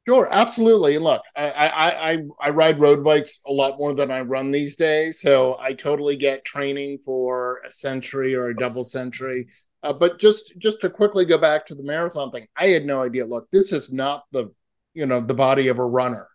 Sure, 0.08 0.28
absolutely. 0.32 1.00
Look, 1.00 1.24
I, 1.36 1.50
I 1.50 2.12
I 2.14 2.18
I 2.40 2.50
ride 2.52 2.80
road 2.80 3.04
bikes 3.04 3.40
a 3.48 3.52
lot 3.52 3.80
more 3.80 3.92
than 3.94 4.12
I 4.12 4.22
run 4.22 4.52
these 4.52 4.76
days, 4.76 5.20
so 5.20 5.58
I 5.60 5.74
totally 5.74 6.16
get 6.16 6.46
training 6.46 7.00
for 7.04 7.62
a 7.66 7.72
century 7.72 8.36
or 8.36 8.48
a 8.50 8.56
double 8.56 8.84
century. 8.84 9.48
Uh, 9.82 9.94
but 9.94 10.20
just 10.20 10.54
just 10.60 10.80
to 10.82 10.92
quickly 10.92 11.26
go 11.26 11.40
back 11.40 11.66
to 11.68 11.76
the 11.76 11.82
marathon 11.84 12.30
thing, 12.32 12.48
I 12.56 12.68
had 12.68 12.86
no 12.86 13.02
idea. 13.02 13.26
Look, 13.26 13.50
this 13.52 13.72
is 13.72 13.92
not 13.92 14.26
the 14.32 14.54
you 14.94 15.08
know 15.08 15.22
the 15.22 15.34
body 15.34 15.70
of 15.70 15.80
a 15.80 15.86
runner. 15.86 16.28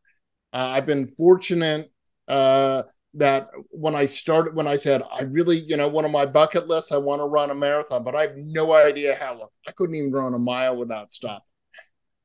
Uh, 0.53 0.59
I've 0.59 0.87
been 0.87 1.07
fortunate 1.09 1.93
uh, 2.29 2.85
that 3.15 3.51
when 3.71 3.95
I 3.95 4.07
started, 4.07 4.55
when 4.57 4.67
I 4.69 4.77
said 4.77 5.03
I 5.13 5.23
really, 5.23 5.59
you 5.61 5.77
know, 5.77 5.89
one 5.89 6.05
of 6.05 6.11
my 6.13 6.27
bucket 6.27 6.69
lists, 6.69 6.93
I 6.93 6.99
want 6.99 7.21
to 7.21 7.27
run 7.27 7.51
a 7.51 7.55
marathon, 7.55 8.05
but 8.05 8.17
I 8.17 8.23
have 8.23 8.37
no 8.37 8.73
idea 8.75 9.17
how. 9.17 9.39
Look, 9.39 9.53
I 9.69 9.73
couldn't 9.73 9.97
even 9.97 10.13
run 10.13 10.35
a 10.35 10.39
mile 10.41 10.77
without 10.77 11.13
stopping 11.13 11.45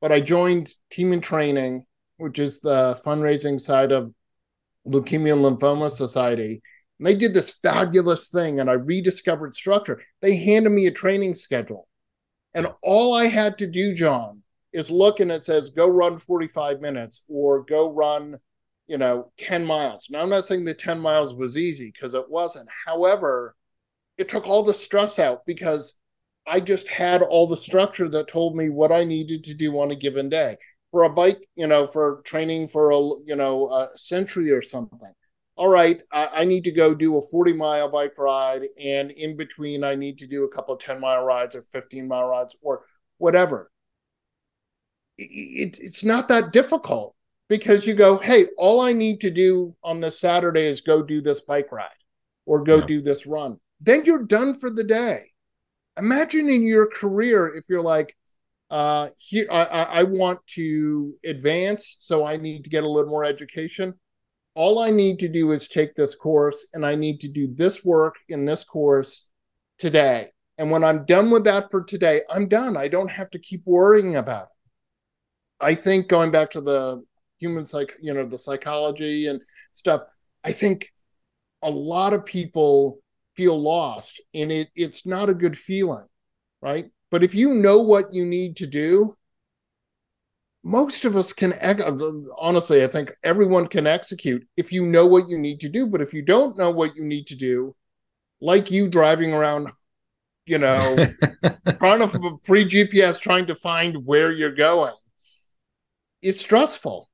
but 0.00 0.12
I 0.12 0.20
joined 0.20 0.74
Team 0.90 1.12
in 1.12 1.20
Training, 1.20 1.86
which 2.18 2.38
is 2.38 2.60
the 2.60 3.00
fundraising 3.04 3.60
side 3.60 3.92
of 3.92 4.12
Leukemia 4.86 5.32
and 5.32 5.60
Lymphoma 5.60 5.90
Society. 5.90 6.62
And 6.98 7.06
they 7.06 7.14
did 7.14 7.34
this 7.34 7.52
fabulous 7.62 8.30
thing, 8.30 8.60
and 8.60 8.70
I 8.70 8.74
rediscovered 8.74 9.54
structure. 9.54 10.02
They 10.22 10.36
handed 10.36 10.70
me 10.70 10.86
a 10.86 10.90
training 10.90 11.34
schedule. 11.34 11.88
And 12.54 12.72
all 12.82 13.14
I 13.14 13.26
had 13.26 13.58
to 13.58 13.66
do, 13.66 13.94
John, 13.94 14.42
is 14.72 14.90
look 14.90 15.20
and 15.20 15.30
it 15.30 15.44
says, 15.44 15.70
go 15.70 15.88
run 15.88 16.18
45 16.18 16.80
minutes 16.80 17.22
or 17.28 17.62
go 17.64 17.90
run, 17.90 18.38
you 18.86 18.96
know, 18.98 19.30
10 19.38 19.64
miles. 19.64 20.08
Now, 20.10 20.22
I'm 20.22 20.30
not 20.30 20.46
saying 20.46 20.64
the 20.64 20.74
10 20.74 20.98
miles 20.98 21.34
was 21.34 21.56
easy 21.56 21.92
because 21.92 22.14
it 22.14 22.30
wasn't. 22.30 22.68
However, 22.86 23.54
it 24.16 24.28
took 24.28 24.46
all 24.46 24.62
the 24.62 24.74
stress 24.74 25.18
out 25.18 25.44
because 25.46 25.94
I 26.46 26.60
just 26.60 26.88
had 26.88 27.22
all 27.22 27.46
the 27.46 27.56
structure 27.56 28.08
that 28.08 28.28
told 28.28 28.56
me 28.56 28.68
what 28.68 28.92
I 28.92 29.04
needed 29.04 29.44
to 29.44 29.54
do 29.54 29.78
on 29.80 29.90
a 29.90 29.96
given 29.96 30.28
day. 30.28 30.56
For 30.92 31.02
a 31.02 31.10
bike, 31.10 31.48
you 31.56 31.66
know, 31.66 31.88
for 31.88 32.22
training 32.24 32.68
for 32.68 32.90
a 32.90 32.98
you 33.26 33.36
know 33.36 33.70
a 33.70 33.98
century 33.98 34.50
or 34.50 34.62
something. 34.62 35.12
All 35.56 35.68
right, 35.68 36.00
I, 36.12 36.28
I 36.32 36.44
need 36.44 36.64
to 36.64 36.70
go 36.70 36.94
do 36.94 37.16
a 37.16 37.22
40 37.22 37.54
mile 37.54 37.90
bike 37.90 38.16
ride, 38.16 38.62
and 38.80 39.10
in 39.10 39.36
between, 39.36 39.84
I 39.84 39.94
need 39.94 40.18
to 40.18 40.26
do 40.26 40.44
a 40.44 40.48
couple 40.48 40.74
of 40.74 40.80
10 40.80 41.00
mile 41.00 41.24
rides 41.24 41.56
or 41.56 41.62
15 41.72 42.06
mile 42.06 42.26
rides 42.26 42.54
or 42.62 42.82
whatever. 43.18 43.70
It, 45.18 45.78
it's 45.80 46.04
not 46.04 46.28
that 46.28 46.52
difficult 46.52 47.14
because 47.48 47.86
you 47.86 47.94
go, 47.94 48.18
hey, 48.18 48.46
all 48.58 48.80
I 48.80 48.92
need 48.92 49.20
to 49.22 49.30
do 49.30 49.74
on 49.82 50.00
this 50.00 50.20
Saturday 50.20 50.66
is 50.66 50.80
go 50.82 51.02
do 51.02 51.20
this 51.20 51.40
bike 51.40 51.72
ride 51.72 51.88
or 52.44 52.62
go 52.62 52.78
yeah. 52.78 52.86
do 52.86 53.02
this 53.02 53.26
run. 53.26 53.58
Then 53.80 54.04
you're 54.04 54.24
done 54.24 54.58
for 54.58 54.70
the 54.70 54.84
day 54.84 55.32
imagine 55.98 56.48
in 56.48 56.62
your 56.62 56.86
career 56.86 57.54
if 57.54 57.64
you're 57.68 57.82
like 57.82 58.16
uh 58.70 59.08
here 59.18 59.46
I, 59.50 59.62
I 59.62 60.02
want 60.02 60.40
to 60.54 61.14
advance 61.24 61.96
so 62.00 62.24
i 62.24 62.36
need 62.36 62.64
to 62.64 62.70
get 62.70 62.84
a 62.84 62.88
little 62.88 63.10
more 63.10 63.24
education. 63.24 63.94
All 64.54 64.78
i 64.78 64.90
need 64.90 65.18
to 65.20 65.28
do 65.28 65.52
is 65.52 65.68
take 65.68 65.94
this 65.94 66.14
course 66.14 66.66
and 66.74 66.84
i 66.84 66.94
need 66.94 67.20
to 67.20 67.28
do 67.28 67.52
this 67.54 67.84
work 67.84 68.16
in 68.28 68.44
this 68.44 68.64
course 68.64 69.26
today. 69.78 70.30
And 70.58 70.70
when 70.70 70.82
i'm 70.82 71.04
done 71.04 71.30
with 71.30 71.44
that 71.44 71.70
for 71.70 71.84
today 71.84 72.22
i'm 72.30 72.48
done. 72.48 72.76
I 72.76 72.88
don't 72.88 73.10
have 73.10 73.30
to 73.30 73.38
keep 73.38 73.62
worrying 73.64 74.16
about 74.16 74.44
it. 74.44 75.64
I 75.64 75.74
think 75.74 76.08
going 76.08 76.30
back 76.30 76.50
to 76.52 76.60
the 76.60 77.02
human 77.38 77.66
psych 77.66 77.92
you 78.00 78.12
know 78.12 78.26
the 78.26 78.38
psychology 78.38 79.26
and 79.26 79.40
stuff 79.74 80.02
i 80.44 80.52
think 80.52 80.90
a 81.62 81.70
lot 81.70 82.12
of 82.12 82.24
people 82.24 83.00
feel 83.36 83.60
lost 83.60 84.20
and 84.34 84.50
it 84.50 84.68
it's 84.74 85.06
not 85.06 85.28
a 85.28 85.34
good 85.34 85.56
feeling 85.56 86.06
right? 86.62 86.86
But 87.10 87.22
if 87.22 87.34
you 87.34 87.54
know 87.54 87.80
what 87.80 88.12
you 88.12 88.24
need 88.24 88.56
to 88.56 88.66
do 88.66 89.16
most 90.64 91.04
of 91.04 91.16
us 91.16 91.32
can 91.32 91.52
honestly 92.36 92.82
i 92.82 92.88
think 92.88 93.12
everyone 93.22 93.68
can 93.68 93.86
execute 93.86 94.44
if 94.56 94.72
you 94.72 94.84
know 94.84 95.06
what 95.06 95.28
you 95.28 95.38
need 95.38 95.60
to 95.60 95.68
do. 95.68 95.86
But 95.86 96.00
if 96.00 96.12
you 96.12 96.22
don't 96.22 96.58
know 96.58 96.70
what 96.70 96.96
you 96.96 97.04
need 97.04 97.26
to 97.28 97.36
do 97.36 97.76
like 98.40 98.70
you 98.70 98.88
driving 98.88 99.32
around 99.32 99.70
you 100.46 100.58
know 100.58 100.96
trying 101.78 102.00
to 102.00 102.38
pre 102.44 102.68
gps 102.68 103.20
trying 103.20 103.46
to 103.46 103.54
find 103.54 104.04
where 104.04 104.32
you're 104.32 104.54
going 104.54 104.94
it's 106.22 106.40
stressful. 106.40 107.08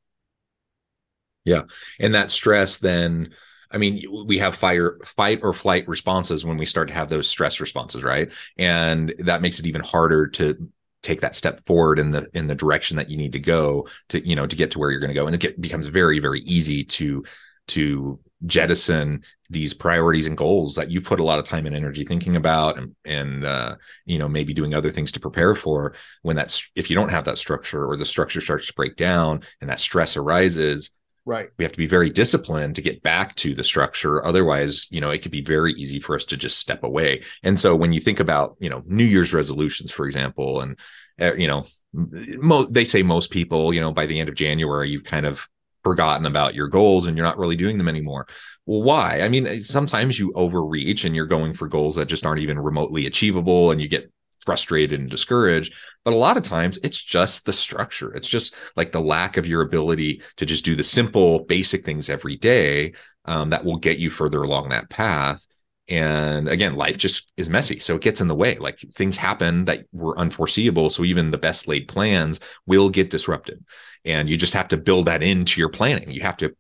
Yeah. 1.44 1.62
And 2.00 2.14
that 2.14 2.30
stress 2.30 2.78
then 2.78 3.34
I 3.72 3.78
mean, 3.78 4.04
we 4.26 4.38
have 4.38 4.54
fire, 4.54 4.98
fight 5.04 5.40
or 5.42 5.52
flight 5.52 5.88
responses 5.88 6.44
when 6.44 6.58
we 6.58 6.66
start 6.66 6.88
to 6.88 6.94
have 6.94 7.08
those 7.08 7.28
stress 7.28 7.60
responses, 7.60 8.02
right? 8.02 8.30
And 8.58 9.14
that 9.18 9.42
makes 9.42 9.58
it 9.58 9.66
even 9.66 9.82
harder 9.82 10.26
to 10.28 10.70
take 11.02 11.20
that 11.20 11.34
step 11.34 11.64
forward 11.66 11.98
in 11.98 12.12
the 12.12 12.28
in 12.32 12.46
the 12.46 12.54
direction 12.54 12.96
that 12.96 13.10
you 13.10 13.16
need 13.16 13.32
to 13.32 13.40
go 13.40 13.88
to 14.08 14.26
you 14.26 14.36
know 14.36 14.46
to 14.46 14.56
get 14.56 14.70
to 14.70 14.78
where 14.78 14.90
you're 14.90 15.00
going 15.00 15.08
to 15.08 15.14
go 15.14 15.26
and 15.26 15.34
it 15.34 15.40
get, 15.40 15.60
becomes 15.60 15.88
very 15.88 16.20
very 16.20 16.40
easy 16.42 16.84
to 16.84 17.24
to 17.68 18.18
jettison 18.46 19.22
these 19.50 19.74
priorities 19.74 20.26
and 20.26 20.36
goals 20.36 20.74
that 20.74 20.90
you 20.90 21.00
put 21.00 21.20
a 21.20 21.24
lot 21.24 21.38
of 21.38 21.44
time 21.44 21.66
and 21.66 21.76
energy 21.76 22.04
thinking 22.04 22.36
about 22.36 22.78
and 22.78 22.94
and 23.04 23.44
uh, 23.44 23.74
you 24.04 24.18
know 24.18 24.28
maybe 24.28 24.54
doing 24.54 24.74
other 24.74 24.90
things 24.90 25.12
to 25.12 25.20
prepare 25.20 25.54
for 25.54 25.94
when 26.22 26.36
that's 26.36 26.70
if 26.74 26.88
you 26.88 26.96
don't 26.96 27.10
have 27.10 27.24
that 27.24 27.38
structure 27.38 27.86
or 27.86 27.96
the 27.96 28.06
structure 28.06 28.40
starts 28.40 28.66
to 28.66 28.74
break 28.74 28.96
down 28.96 29.42
and 29.60 29.68
that 29.68 29.80
stress 29.80 30.16
arises 30.16 30.90
Right. 31.24 31.50
We 31.56 31.64
have 31.64 31.72
to 31.72 31.78
be 31.78 31.86
very 31.86 32.10
disciplined 32.10 32.74
to 32.76 32.82
get 32.82 33.02
back 33.02 33.36
to 33.36 33.54
the 33.54 33.62
structure. 33.62 34.24
Otherwise, 34.24 34.88
you 34.90 35.00
know, 35.00 35.10
it 35.10 35.22
could 35.22 35.30
be 35.30 35.42
very 35.42 35.72
easy 35.74 36.00
for 36.00 36.16
us 36.16 36.24
to 36.26 36.36
just 36.36 36.58
step 36.58 36.82
away. 36.82 37.22
And 37.44 37.58
so 37.58 37.76
when 37.76 37.92
you 37.92 38.00
think 38.00 38.18
about, 38.18 38.56
you 38.58 38.68
know, 38.68 38.82
New 38.86 39.04
Year's 39.04 39.32
resolutions, 39.32 39.92
for 39.92 40.06
example, 40.06 40.60
and, 40.60 40.76
uh, 41.20 41.34
you 41.34 41.46
know, 41.46 41.64
mo- 41.92 42.66
they 42.66 42.84
say 42.84 43.04
most 43.04 43.30
people, 43.30 43.72
you 43.72 43.80
know, 43.80 43.92
by 43.92 44.06
the 44.06 44.18
end 44.18 44.28
of 44.28 44.34
January, 44.34 44.90
you've 44.90 45.04
kind 45.04 45.26
of 45.26 45.46
forgotten 45.84 46.26
about 46.26 46.54
your 46.54 46.68
goals 46.68 47.06
and 47.06 47.16
you're 47.16 47.26
not 47.26 47.38
really 47.38 47.56
doing 47.56 47.78
them 47.78 47.88
anymore. 47.88 48.26
Well, 48.66 48.82
why? 48.82 49.20
I 49.20 49.28
mean, 49.28 49.62
sometimes 49.62 50.18
you 50.18 50.32
overreach 50.34 51.04
and 51.04 51.14
you're 51.14 51.26
going 51.26 51.54
for 51.54 51.68
goals 51.68 51.96
that 51.96 52.06
just 52.06 52.26
aren't 52.26 52.40
even 52.40 52.58
remotely 52.58 53.06
achievable 53.06 53.70
and 53.70 53.80
you 53.80 53.88
get 53.88 54.10
frustrated 54.44 55.00
and 55.00 55.10
discouraged. 55.10 55.74
But 56.04 56.14
a 56.14 56.16
lot 56.16 56.36
of 56.36 56.42
times 56.42 56.78
it's 56.82 57.00
just 57.00 57.46
the 57.46 57.52
structure. 57.52 58.14
It's 58.14 58.28
just 58.28 58.54
like 58.76 58.92
the 58.92 59.00
lack 59.00 59.36
of 59.36 59.46
your 59.46 59.62
ability 59.62 60.22
to 60.36 60.46
just 60.46 60.64
do 60.64 60.74
the 60.74 60.84
simple, 60.84 61.44
basic 61.44 61.84
things 61.84 62.10
every 62.10 62.36
day 62.36 62.94
um, 63.24 63.50
that 63.50 63.64
will 63.64 63.76
get 63.76 63.98
you 63.98 64.10
further 64.10 64.42
along 64.42 64.68
that 64.68 64.90
path. 64.90 65.46
And 65.88 66.48
again, 66.48 66.76
life 66.76 66.96
just 66.96 67.30
is 67.36 67.50
messy. 67.50 67.78
So 67.78 67.96
it 67.96 68.02
gets 68.02 68.20
in 68.20 68.28
the 68.28 68.34
way. 68.34 68.56
Like 68.56 68.78
things 68.94 69.16
happen 69.16 69.64
that 69.66 69.84
were 69.92 70.18
unforeseeable. 70.18 70.90
So 70.90 71.04
even 71.04 71.30
the 71.30 71.38
best 71.38 71.68
laid 71.68 71.88
plans 71.88 72.40
will 72.66 72.88
get 72.88 73.10
disrupted. 73.10 73.64
And 74.04 74.28
you 74.28 74.36
just 74.36 74.54
have 74.54 74.68
to 74.68 74.76
build 74.76 75.06
that 75.06 75.22
into 75.22 75.60
your 75.60 75.68
planning. 75.68 76.10
You 76.10 76.22
have 76.22 76.36
to 76.38 76.56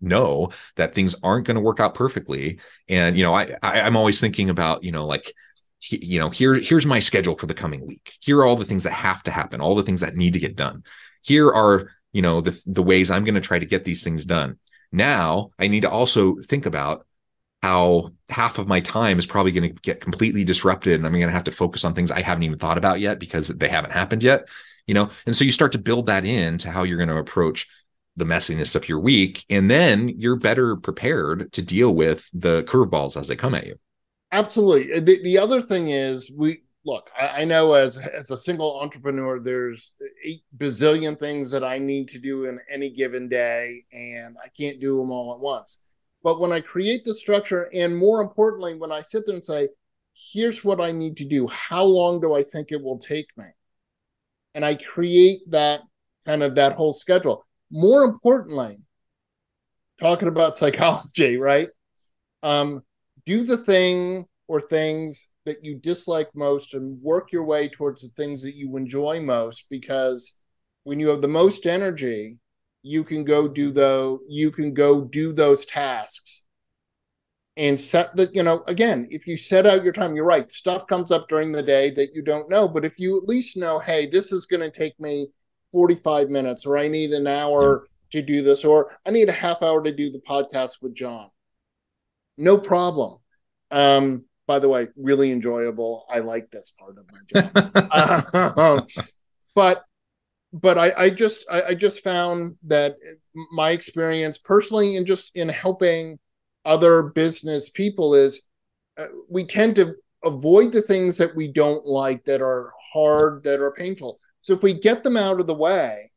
know 0.00 0.50
that 0.76 0.94
things 0.94 1.16
aren't 1.22 1.46
going 1.46 1.56
to 1.56 1.60
work 1.60 1.80
out 1.80 1.94
perfectly. 1.94 2.60
And, 2.88 3.16
you 3.16 3.24
know, 3.24 3.34
I, 3.34 3.56
I 3.62 3.80
I'm 3.80 3.96
always 3.96 4.20
thinking 4.20 4.50
about, 4.50 4.84
you 4.84 4.92
know, 4.92 5.06
like 5.06 5.32
you 5.90 6.18
know 6.18 6.30
here 6.30 6.54
here's 6.54 6.86
my 6.86 6.98
schedule 6.98 7.36
for 7.36 7.46
the 7.46 7.54
coming 7.54 7.86
week. 7.86 8.14
Here 8.20 8.38
are 8.38 8.44
all 8.44 8.56
the 8.56 8.64
things 8.64 8.84
that 8.84 8.92
have 8.92 9.22
to 9.24 9.30
happen 9.30 9.60
all 9.60 9.74
the 9.74 9.82
things 9.82 10.00
that 10.00 10.16
need 10.16 10.32
to 10.32 10.38
get 10.38 10.56
done. 10.56 10.84
Here 11.24 11.48
are 11.48 11.90
you 12.12 12.22
know 12.22 12.40
the 12.40 12.60
the 12.66 12.82
ways 12.82 13.10
i'm 13.10 13.24
going 13.24 13.34
to 13.34 13.40
try 13.40 13.58
to 13.58 13.66
get 13.66 13.84
these 13.84 14.02
things 14.02 14.24
done. 14.24 14.58
Now 14.92 15.50
i 15.58 15.68
need 15.68 15.82
to 15.82 15.90
also 15.90 16.36
think 16.36 16.66
about 16.66 17.06
how 17.62 18.10
half 18.28 18.58
of 18.58 18.68
my 18.68 18.80
time 18.80 19.18
is 19.18 19.26
probably 19.26 19.52
going 19.52 19.74
to 19.74 19.80
get 19.82 20.00
completely 20.00 20.44
disrupted 20.44 20.94
and 20.94 21.06
i'm 21.06 21.12
going 21.12 21.26
to 21.26 21.32
have 21.32 21.44
to 21.44 21.52
focus 21.52 21.84
on 21.84 21.94
things 21.94 22.10
i 22.10 22.20
haven't 22.20 22.44
even 22.44 22.58
thought 22.58 22.78
about 22.78 23.00
yet 23.00 23.18
because 23.18 23.48
they 23.48 23.68
haven't 23.68 23.92
happened 23.92 24.22
yet 24.22 24.46
you 24.86 24.94
know? 24.94 25.10
And 25.26 25.34
so 25.34 25.44
you 25.44 25.52
start 25.52 25.72
to 25.72 25.78
build 25.78 26.06
that 26.06 26.24
in 26.24 26.58
to 26.58 26.70
how 26.70 26.84
you're 26.84 26.96
going 26.96 27.08
to 27.08 27.16
approach 27.16 27.68
the 28.16 28.24
messiness 28.24 28.74
of 28.74 28.88
your 28.88 28.98
week 28.98 29.44
and 29.50 29.70
then 29.70 30.08
you're 30.08 30.36
better 30.36 30.74
prepared 30.76 31.52
to 31.52 31.60
deal 31.60 31.94
with 31.94 32.26
the 32.32 32.62
curveballs 32.62 33.14
as 33.14 33.28
they 33.28 33.36
come 33.36 33.54
at 33.54 33.66
you 33.66 33.78
absolutely. 34.36 35.00
The, 35.00 35.22
the 35.22 35.38
other 35.38 35.62
thing 35.62 35.88
is 35.88 36.30
we 36.30 36.62
look 36.86 37.10
I, 37.20 37.42
I, 37.42 37.44
know 37.44 37.72
as 37.72 37.98
as 37.98 38.30
a 38.30 38.36
single 38.36 38.80
entrepreneur 38.80 39.40
there's 39.40 39.92
eight 40.24 40.44
bazillion 40.56 41.18
things 41.18 41.50
that 41.50 41.64
i 41.64 41.78
need 41.78 42.08
to 42.10 42.18
do 42.18 42.44
in 42.44 42.60
any 42.70 42.90
given 42.90 43.28
day 43.28 43.84
and 43.92 44.36
i 44.42 44.48
can't 44.56 44.80
do 44.80 44.96
them 44.96 45.10
all 45.10 45.34
at 45.34 45.40
once. 45.40 45.80
But 46.22 46.40
when 46.40 46.52
i 46.52 46.60
create 46.60 47.04
the 47.04 47.14
structure 47.14 47.68
and 47.74 47.96
more 47.96 48.22
importantly 48.22 48.74
when 48.74 48.92
i 48.92 49.02
sit 49.02 49.26
there 49.26 49.34
and 49.34 49.44
say 49.44 49.68
here's 50.14 50.64
what 50.64 50.80
i 50.80 50.92
need 50.92 51.16
to 51.18 51.24
do. 51.24 51.48
How 51.48 51.82
long 51.82 52.20
do 52.20 52.34
i 52.34 52.42
think 52.42 52.68
it 52.70 52.82
will 52.82 52.98
take 52.98 53.28
me? 53.36 53.46
And 54.54 54.64
i 54.64 54.76
create 54.76 55.40
that 55.50 55.80
kind 56.24 56.42
of 56.42 56.54
that 56.54 56.74
whole 56.74 56.92
schedule. 56.92 57.44
More 57.70 58.04
importantly, 58.04 58.78
talking 60.00 60.28
about 60.28 60.56
psychology, 60.60 61.36
right? 61.36 61.68
Um, 62.44 62.82
do 63.26 63.44
the 63.44 63.58
thing 63.58 64.26
or 64.48 64.60
things 64.60 65.28
that 65.44 65.64
you 65.64 65.76
dislike 65.76 66.28
most 66.34 66.74
and 66.74 67.00
work 67.02 67.32
your 67.32 67.44
way 67.44 67.68
towards 67.68 68.02
the 68.02 68.08
things 68.16 68.42
that 68.42 68.54
you 68.54 68.76
enjoy 68.76 69.20
most 69.20 69.66
because 69.68 70.34
when 70.84 71.00
you 71.00 71.08
have 71.08 71.20
the 71.20 71.28
most 71.28 71.66
energy 71.66 72.38
you 72.82 73.04
can 73.04 73.24
go 73.24 73.46
do 73.48 73.70
though 73.72 74.20
you 74.28 74.50
can 74.50 74.72
go 74.72 75.02
do 75.02 75.32
those 75.32 75.66
tasks 75.66 76.44
and 77.56 77.78
set 77.78 78.14
the 78.16 78.30
you 78.32 78.42
know 78.42 78.62
again 78.66 79.08
if 79.10 79.26
you 79.26 79.36
set 79.36 79.66
out 79.66 79.82
your 79.82 79.92
time 79.92 80.14
you're 80.14 80.24
right 80.24 80.52
stuff 80.52 80.86
comes 80.86 81.10
up 81.10 81.28
during 81.28 81.52
the 81.52 81.62
day 81.62 81.90
that 81.90 82.14
you 82.14 82.22
don't 82.22 82.50
know 82.50 82.68
but 82.68 82.84
if 82.84 82.98
you 82.98 83.16
at 83.16 83.28
least 83.28 83.56
know 83.56 83.78
hey 83.78 84.06
this 84.06 84.30
is 84.30 84.46
going 84.46 84.60
to 84.60 84.70
take 84.70 84.98
me 85.00 85.26
45 85.72 86.30
minutes 86.30 86.64
or 86.64 86.78
I 86.78 86.88
need 86.88 87.12
an 87.12 87.26
hour 87.26 87.86
to 88.12 88.22
do 88.22 88.42
this 88.42 88.64
or 88.64 88.96
I 89.04 89.10
need 89.10 89.28
a 89.28 89.32
half 89.32 89.62
hour 89.62 89.82
to 89.82 89.92
do 89.92 90.10
the 90.10 90.20
podcast 90.26 90.80
with 90.80 90.94
John. 90.94 91.28
No 92.36 92.58
problem. 92.58 93.18
Um, 93.70 94.24
by 94.46 94.58
the 94.58 94.68
way, 94.68 94.88
really 94.96 95.32
enjoyable. 95.32 96.06
I 96.10 96.20
like 96.20 96.50
this 96.50 96.72
part 96.78 96.96
of 96.98 97.06
my 97.10 97.50
job. 97.50 98.50
uh, 98.56 98.82
but 99.54 99.84
but 100.52 100.78
I, 100.78 100.92
I 100.96 101.10
just 101.10 101.44
I, 101.50 101.62
I 101.62 101.74
just 101.74 102.04
found 102.04 102.56
that 102.64 102.96
my 103.52 103.70
experience 103.70 104.38
personally 104.38 104.96
and 104.96 105.06
just 105.06 105.32
in 105.34 105.48
helping 105.48 106.18
other 106.64 107.02
business 107.02 107.68
people 107.70 108.14
is 108.14 108.42
uh, 108.98 109.06
we 109.28 109.44
tend 109.44 109.76
to 109.76 109.94
avoid 110.24 110.72
the 110.72 110.82
things 110.82 111.18
that 111.18 111.34
we 111.36 111.48
don't 111.48 111.84
like 111.86 112.24
that 112.24 112.40
are 112.40 112.72
hard 112.92 113.44
that 113.44 113.60
are 113.60 113.70
painful 113.72 114.18
so 114.40 114.54
if 114.54 114.62
we 114.62 114.74
get 114.74 115.04
them 115.04 115.16
out 115.16 115.40
of 115.40 115.46
the 115.46 115.54
way 115.54 116.10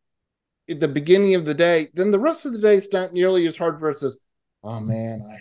at 0.69 0.79
the 0.79 0.87
beginning 0.87 1.35
of 1.35 1.45
the 1.45 1.53
day, 1.53 1.89
then 1.93 2.11
the 2.11 2.19
rest 2.19 2.45
of 2.45 2.53
the 2.53 2.59
day 2.59 2.75
is 2.75 2.87
not 2.93 3.11
nearly 3.11 3.47
as 3.47 3.57
hard 3.57 3.79
for 3.79 3.89
us 3.89 4.17
oh 4.63 4.79
man, 4.79 5.27
I 5.27 5.39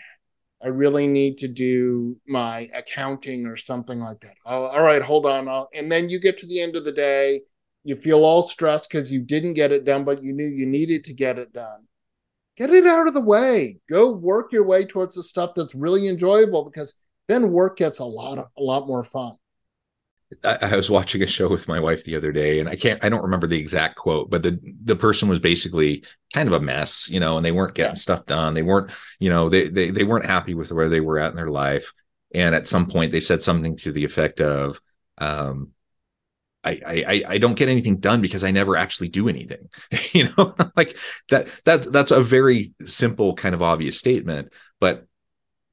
I 0.63 0.69
really 0.69 1.07
need 1.07 1.39
to 1.39 1.49
do 1.49 2.17
my 2.27 2.69
accounting 2.75 3.47
or 3.47 3.57
something 3.57 4.01
like 4.01 4.21
that. 4.21 4.35
Oh, 4.45 4.65
all 4.65 4.83
right, 4.83 5.03
hold 5.03 5.25
on. 5.25 5.49
I'll, 5.49 5.69
and 5.73 5.91
then 5.91 6.09
you 6.09 6.19
get 6.19 6.37
to 6.39 6.47
the 6.47 6.61
end 6.61 6.75
of 6.75 6.85
the 6.85 6.93
day, 6.93 7.43
you 7.85 7.95
feel 7.95 8.25
all 8.25 8.43
stressed 8.43 8.91
because 8.91 9.11
you 9.11 9.21
didn't 9.21 9.55
get 9.55 9.73
it 9.73 9.85
done, 9.85 10.05
but 10.05 10.23
you 10.23 10.33
knew 10.33 10.47
you 10.47 10.67
needed 10.67 11.05
to 11.05 11.15
get 11.15 11.39
it 11.39 11.53
done. 11.53 11.87
Get 12.57 12.71
it 12.71 12.87
out 12.87 13.07
of 13.07 13.15
the 13.15 13.21
way. 13.21 13.79
Go 13.89 14.11
work 14.11 14.51
your 14.53 14.65
way 14.65 14.85
towards 14.85 15.15
the 15.15 15.23
stuff 15.23 15.53
that's 15.55 15.77
really 15.77 16.09
enjoyable 16.09 16.65
because 16.65 16.93
then 17.29 17.53
work 17.53 17.77
gets 17.77 18.01
a 18.01 18.05
lot 18.05 18.39
a 18.39 18.63
lot 18.63 18.89
more 18.89 19.05
fun. 19.05 19.37
I, 20.45 20.59
I, 20.61 20.77
was 20.77 20.91
watching 20.91 21.23
a 21.23 21.27
show 21.27 21.49
with 21.49 21.69
my 21.69 21.81
wife 21.81 22.05
the 22.05 22.15
other 22.15 22.33
day, 22.33 22.61
and 22.61 22.69
I 22.69 22.77
can't, 22.77 23.03
I 23.03 23.09
don't 23.09 23.23
remember 23.23 23.47
the 23.47 23.59
exact 23.59 23.97
quote, 23.97 24.29
but 24.29 24.43
the 24.43 24.59
the 24.85 24.97
person 24.97 25.29
was 25.29 25.39
basically 25.39 26.05
kind 26.35 26.49
of 26.49 26.53
a 26.53 26.61
mess, 26.61 27.09
you 27.09 27.19
know, 27.19 27.37
and 27.37 27.47
they 27.47 27.53
weren't 27.53 27.75
getting 27.75 27.93
yeah. 27.93 27.97
stuff 27.97 28.27
done. 28.27 28.53
They 28.55 28.63
weren't, 28.63 28.91
you 29.19 29.31
know, 29.31 29.49
they 29.49 29.69
they 29.69 29.91
they 29.91 30.05
weren't 30.05 30.27
happy 30.27 30.55
with 30.55 30.71
where 30.71 30.89
they 30.89 31.01
were 31.01 31.19
at 31.19 31.31
in 31.31 31.37
their 31.37 31.51
life. 31.51 31.93
And 32.35 32.55
at 32.55 32.69
some 32.69 32.87
point, 32.87 33.11
they 33.11 33.21
said 33.21 33.43
something 33.43 33.77
to 33.79 33.93
the 33.93 34.05
effect 34.05 34.43
of, 34.43 34.81
um, 35.17 35.71
I, 36.63 36.81
I 36.87 37.23
I 37.27 37.39
don't 37.39 37.57
get 37.57 37.71
anything 37.71 37.97
done 37.97 38.21
because 38.21 38.45
I 38.45 38.51
never 38.51 38.77
actually 38.77 39.09
do 39.09 39.29
anything. 39.29 39.69
you 40.13 40.29
know, 40.37 40.55
like 40.77 40.97
that 41.31 41.49
that 41.65 41.91
that's 41.91 42.11
a 42.11 42.21
very 42.21 42.75
simple 42.83 43.35
kind 43.35 43.55
of 43.55 43.63
obvious 43.63 43.99
statement, 43.99 44.53
but 44.79 45.08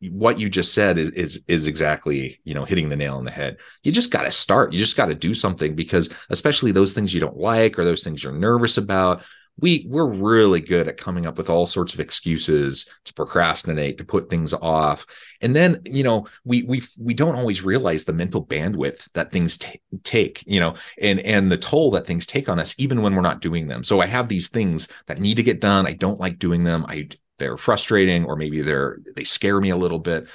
what 0.02 0.40
you 0.40 0.50
just 0.50 0.74
said 0.74 0.98
is, 0.98 1.10
is 1.12 1.44
is 1.48 1.68
exactly 1.68 2.40
you 2.44 2.54
know 2.54 2.66
hitting 2.66 2.90
the 2.90 2.96
nail 2.96 3.18
on 3.18 3.26
the 3.26 3.32
head. 3.32 3.58
You 3.84 3.92
just 3.92 4.12
got 4.12 4.24
to 4.24 4.32
start. 4.32 4.74
You 4.74 4.80
just 4.80 4.98
got 4.98 5.08
to 5.08 5.16
do 5.16 5.34
something 5.34 5.76
because 5.76 6.10
especially 6.30 6.72
those 6.72 6.94
things 6.94 7.14
you 7.14 7.20
don't 7.20 7.38
like 7.38 7.80
or 7.80 7.86
those 7.86 8.04
things 8.04 8.24
you're 8.24 8.34
nervous 8.34 8.78
about 8.78 9.24
we 9.60 9.86
we're 9.90 10.10
really 10.10 10.60
good 10.60 10.88
at 10.88 10.98
coming 10.98 11.26
up 11.26 11.38
with 11.38 11.50
all 11.50 11.66
sorts 11.66 11.94
of 11.94 12.00
excuses 12.00 12.90
to 13.06 13.14
procrastinate 13.14 13.98
to 13.98 14.06
put 14.06 14.30
things 14.30 14.54
off. 14.54 15.06
And 15.42 15.56
then 15.56 15.82
you 15.86 16.04
know 16.04 16.28
we 16.44 16.64
we 16.64 16.84
we 17.00 17.14
don't 17.14 17.36
always 17.36 17.64
realize 17.64 18.04
the 18.04 18.14
mental 18.14 18.46
bandwidth 18.46 19.08
that 19.14 19.32
things 19.32 19.58
t- 19.58 19.82
take 20.04 20.44
you 20.46 20.60
know 20.60 20.76
and 21.02 21.20
and 21.22 21.52
the 21.52 21.58
toll 21.58 21.92
that 21.92 22.06
things 22.06 22.26
take 22.26 22.50
on 22.50 22.60
us 22.60 22.76
even 22.78 23.02
when 23.02 23.16
we're 23.16 23.22
not 23.22 23.42
doing 23.42 23.68
them. 23.68 23.84
So 23.84 24.02
i 24.02 24.06
have 24.06 24.28
these 24.28 24.50
things 24.50 24.88
that 25.08 25.20
need 25.20 25.36
to 25.36 25.44
get 25.44 25.62
done. 25.62 25.88
I 25.88 25.94
don't 25.94 26.20
like 26.20 26.40
doing 26.40 26.64
them. 26.64 26.86
I 26.88 27.10
they're 27.38 27.58
frustrating 27.58 28.26
or 28.26 28.36
maybe 28.36 28.62
they're 28.62 29.00
they 29.16 29.24
scare 29.24 29.60
me 29.60 29.70
a 29.70 29.78
little 29.78 30.00
bit. 30.00 30.28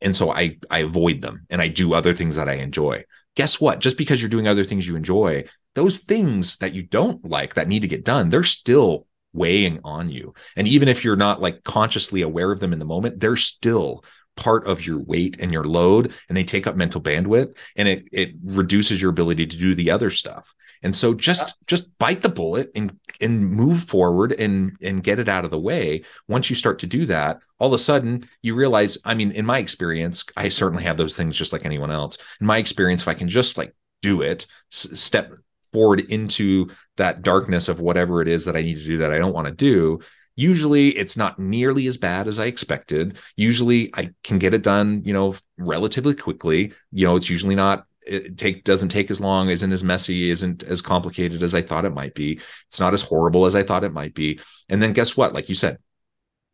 And 0.00 0.14
so 0.14 0.30
i 0.32 0.56
i 0.70 0.78
avoid 0.80 1.20
them 1.22 1.46
and 1.50 1.60
i 1.60 1.68
do 1.68 1.94
other 1.94 2.14
things 2.14 2.36
that 2.36 2.48
i 2.48 2.54
enjoy. 2.54 3.04
Guess 3.36 3.60
what? 3.60 3.78
Just 3.78 3.96
because 3.96 4.20
you're 4.20 4.28
doing 4.28 4.48
other 4.48 4.64
things 4.64 4.86
you 4.86 4.96
enjoy 4.96 5.44
those 5.74 5.98
things 5.98 6.56
that 6.56 6.74
you 6.74 6.82
don't 6.82 7.24
like 7.24 7.54
that 7.54 7.68
need 7.68 7.82
to 7.82 7.88
get 7.88 8.04
done 8.04 8.30
they're 8.30 8.42
still 8.42 9.06
weighing 9.32 9.78
on 9.84 10.10
you. 10.10 10.34
And 10.56 10.66
even 10.66 10.88
if 10.88 11.04
you're 11.04 11.14
not 11.14 11.40
like 11.40 11.62
consciously 11.62 12.22
aware 12.22 12.50
of 12.50 12.60
them 12.60 12.72
in 12.72 12.78
the 12.78 12.84
moment 12.84 13.20
they're 13.20 13.36
still 13.36 14.04
part 14.36 14.66
of 14.66 14.86
your 14.86 15.00
weight 15.00 15.36
and 15.40 15.52
your 15.52 15.64
load 15.64 16.12
and 16.28 16.36
they 16.36 16.44
take 16.44 16.66
up 16.66 16.76
mental 16.76 17.00
bandwidth 17.00 17.54
and 17.76 17.88
it 17.88 18.04
it 18.12 18.30
reduces 18.44 19.02
your 19.02 19.10
ability 19.10 19.46
to 19.46 19.56
do 19.56 19.74
the 19.74 19.90
other 19.90 20.10
stuff 20.10 20.54
and 20.82 20.94
so 20.94 21.14
just 21.14 21.54
just 21.66 21.96
bite 21.98 22.22
the 22.22 22.28
bullet 22.28 22.70
and 22.74 22.96
and 23.20 23.50
move 23.50 23.84
forward 23.84 24.32
and 24.32 24.76
and 24.82 25.02
get 25.02 25.18
it 25.18 25.28
out 25.28 25.44
of 25.44 25.50
the 25.50 25.58
way. 25.58 26.02
Once 26.28 26.50
you 26.50 26.56
start 26.56 26.78
to 26.80 26.86
do 26.86 27.04
that, 27.06 27.38
all 27.58 27.68
of 27.68 27.74
a 27.74 27.82
sudden 27.82 28.28
you 28.42 28.54
realize, 28.54 28.98
I 29.04 29.14
mean, 29.14 29.32
in 29.32 29.46
my 29.46 29.58
experience, 29.58 30.24
I 30.36 30.48
certainly 30.48 30.84
have 30.84 30.96
those 30.96 31.16
things 31.16 31.36
just 31.36 31.52
like 31.52 31.64
anyone 31.64 31.90
else. 31.90 32.18
In 32.40 32.46
my 32.46 32.58
experience, 32.58 33.02
if 33.02 33.08
I 33.08 33.14
can 33.14 33.28
just 33.28 33.58
like 33.58 33.74
do 34.02 34.22
it, 34.22 34.46
s- 34.72 35.00
step 35.00 35.32
forward 35.72 36.00
into 36.10 36.70
that 36.96 37.22
darkness 37.22 37.68
of 37.68 37.80
whatever 37.80 38.22
it 38.22 38.28
is 38.28 38.44
that 38.44 38.56
I 38.56 38.62
need 38.62 38.78
to 38.78 38.84
do 38.84 38.96
that 38.98 39.12
I 39.12 39.18
don't 39.18 39.34
want 39.34 39.46
to 39.48 39.54
do, 39.54 40.00
usually 40.38 40.90
it's 40.90 41.16
not 41.16 41.36
nearly 41.40 41.88
as 41.88 41.96
bad 41.96 42.28
as 42.28 42.38
i 42.38 42.44
expected 42.44 43.18
usually 43.34 43.90
i 43.96 44.08
can 44.22 44.38
get 44.38 44.54
it 44.54 44.62
done 44.62 45.02
you 45.04 45.12
know 45.12 45.34
relatively 45.58 46.14
quickly 46.14 46.72
you 46.92 47.04
know 47.04 47.16
it's 47.16 47.28
usually 47.28 47.56
not 47.56 47.86
it 48.08 48.38
take 48.38 48.64
doesn't 48.64 48.88
take 48.88 49.10
as 49.10 49.20
long, 49.20 49.48
isn't 49.48 49.72
as 49.72 49.84
messy, 49.84 50.30
isn't 50.30 50.62
as 50.62 50.80
complicated 50.80 51.42
as 51.42 51.54
I 51.54 51.62
thought 51.62 51.84
it 51.84 51.94
might 51.94 52.14
be. 52.14 52.40
It's 52.68 52.80
not 52.80 52.94
as 52.94 53.02
horrible 53.02 53.46
as 53.46 53.54
I 53.54 53.62
thought 53.62 53.84
it 53.84 53.92
might 53.92 54.14
be. 54.14 54.40
And 54.68 54.82
then 54.82 54.92
guess 54.92 55.16
what? 55.16 55.34
Like 55.34 55.48
you 55.48 55.54
said, 55.54 55.78